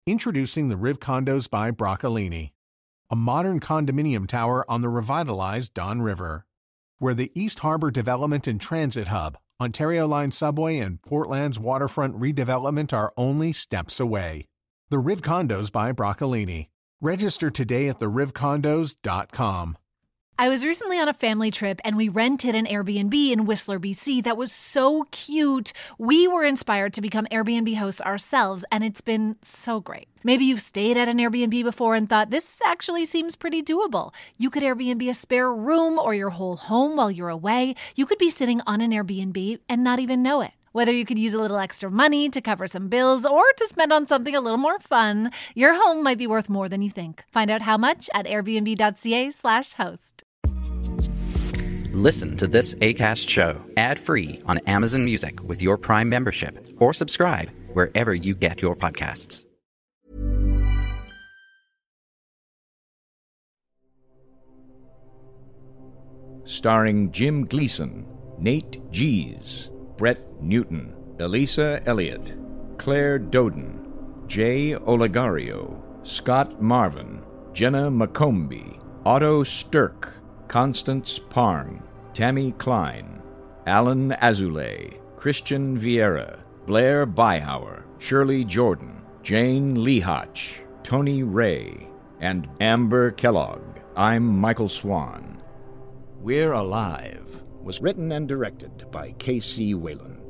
Introducing 0.07 0.69
the 0.69 0.77
Riv 0.77 0.99
Condos 0.99 1.49
by 1.49 1.71
Broccolini, 1.71 2.51
a 3.09 3.15
modern 3.15 3.59
condominium 3.59 4.27
tower 4.27 4.63
on 4.69 4.81
the 4.81 4.87
revitalized 4.87 5.73
Don 5.73 5.99
River, 5.99 6.45
where 6.99 7.15
the 7.15 7.31
East 7.33 7.57
Harbor 7.61 7.89
Development 7.89 8.45
and 8.45 8.61
Transit 8.61 9.07
Hub, 9.07 9.35
Ontario 9.59 10.05
Line 10.05 10.29
Subway, 10.29 10.77
and 10.77 11.01
Portland's 11.01 11.59
waterfront 11.59 12.19
redevelopment 12.19 12.93
are 12.93 13.13
only 13.17 13.51
steps 13.51 13.99
away. 13.99 14.45
The 14.91 14.99
Riv 14.99 15.23
Condos 15.23 15.71
by 15.71 15.91
Broccolini. 15.91 16.67
Register 17.01 17.49
today 17.49 17.89
at 17.89 17.97
therivcondos.com. 17.97 19.77
I 20.37 20.49
was 20.49 20.65
recently 20.65 20.99
on 20.99 21.07
a 21.07 21.13
family 21.13 21.49
trip 21.49 21.79
and 21.85 21.95
we 21.95 22.09
rented 22.09 22.55
an 22.55 22.65
Airbnb 22.65 23.31
in 23.31 23.45
Whistler, 23.45 23.79
BC 23.79 24.21
that 24.25 24.35
was 24.35 24.51
so 24.51 25.05
cute. 25.11 25.71
We 25.97 26.27
were 26.27 26.43
inspired 26.43 26.91
to 26.93 27.01
become 27.01 27.25
Airbnb 27.31 27.77
hosts 27.77 28.01
ourselves, 28.01 28.65
and 28.69 28.83
it's 28.83 28.99
been 28.99 29.37
so 29.41 29.79
great. 29.79 30.09
Maybe 30.25 30.43
you've 30.43 30.59
stayed 30.59 30.97
at 30.97 31.07
an 31.07 31.19
Airbnb 31.19 31.63
before 31.63 31.95
and 31.95 32.09
thought 32.09 32.31
this 32.31 32.59
actually 32.65 33.05
seems 33.05 33.37
pretty 33.37 33.63
doable. 33.63 34.13
You 34.37 34.49
could 34.49 34.61
Airbnb 34.61 35.09
a 35.09 35.13
spare 35.13 35.53
room 35.53 35.97
or 35.97 36.13
your 36.13 36.31
whole 36.31 36.57
home 36.57 36.97
while 36.97 37.09
you're 37.09 37.29
away. 37.29 37.73
You 37.95 38.05
could 38.05 38.17
be 38.17 38.29
sitting 38.29 38.59
on 38.67 38.81
an 38.81 38.91
Airbnb 38.91 39.59
and 39.69 39.85
not 39.85 39.99
even 39.99 40.21
know 40.21 40.41
it. 40.41 40.51
Whether 40.73 40.91
you 40.91 41.05
could 41.05 41.17
use 41.17 41.33
a 41.33 41.39
little 41.39 41.59
extra 41.59 41.89
money 41.89 42.27
to 42.27 42.41
cover 42.41 42.67
some 42.67 42.89
bills 42.89 43.25
or 43.25 43.43
to 43.55 43.67
spend 43.67 43.93
on 43.93 44.05
something 44.05 44.35
a 44.35 44.41
little 44.41 44.57
more 44.57 44.79
fun, 44.79 45.31
your 45.53 45.81
home 45.81 46.03
might 46.03 46.17
be 46.17 46.27
worth 46.27 46.49
more 46.49 46.67
than 46.67 46.81
you 46.81 46.89
think. 46.89 47.23
Find 47.31 47.49
out 47.49 47.61
how 47.61 47.77
much 47.77 48.09
at 48.13 48.25
airbnb.ca/slash 48.25 49.71
host. 49.75 50.24
Listen 51.91 52.36
to 52.38 52.47
this 52.47 52.73
ACAST 52.75 53.29
show 53.29 53.62
ad 53.77 53.99
free 53.99 54.41
on 54.45 54.58
Amazon 54.60 55.05
Music 55.05 55.41
with 55.43 55.62
your 55.62 55.77
Prime 55.77 56.10
membership 56.10 56.67
or 56.77 56.93
subscribe 56.93 57.49
wherever 57.73 58.13
you 58.13 58.36
get 58.36 58.62
your 58.62 58.75
podcasts. 58.75 59.45
starring 66.45 67.12
Jim 67.12 67.45
Gleason, 67.45 68.05
Nate 68.38 68.79
Gies, 68.91 69.69
Brett 69.97 70.41
Newton, 70.41 70.95
Elisa 71.19 71.81
Elliott, 71.86 72.36
Claire 72.77 73.19
Doden, 73.19 73.79
Jay 74.27 74.73
Olegario, 74.73 75.81
Scott 76.03 76.62
Marvin, 76.62 77.23
Jenna 77.53 77.89
McCombie, 77.89 78.79
Otto 79.05 79.43
Stirk, 79.43 80.13
Constance 80.47 81.19
Parn, 81.19 81.81
Tammy 82.13 82.53
Klein, 82.53 83.21
Alan 83.65 84.12
Azulay, 84.21 84.99
Christian 85.17 85.77
Vieira, 85.77 86.39
Blair 86.65 87.05
Byhauer, 87.05 87.84
Shirley 87.99 88.43
Jordan, 88.43 89.01
Jane 89.23 89.75
Lehotch, 89.75 90.60
Tony 90.84 91.23
Ray, 91.23 91.88
and 92.19 92.47
Amber 92.60 93.12
Kellogg. 93.12 93.62
I'm 93.95 94.25
Michael 94.25 94.69
Swan. 94.69 95.41
We're 96.21 96.53
Alive 96.53 97.41
was 97.65 97.81
written 97.81 98.12
and 98.12 98.29
directed 98.29 98.86
by 98.91 99.12
K.C. 99.17 99.73
Wayland. 99.73 100.21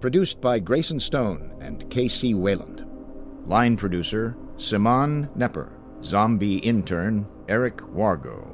Produced 0.00 0.40
by 0.40 0.58
Grayson 0.58 0.98
Stone 0.98 1.54
and 1.60 1.88
K.C. 1.90 2.32
Wayland. 2.32 2.86
Line 3.44 3.76
producer 3.76 4.34
Simon 4.56 5.28
Nepper. 5.36 5.70
Zombie 6.02 6.56
intern 6.58 7.26
Eric 7.48 7.76
Wargo. 7.76 8.53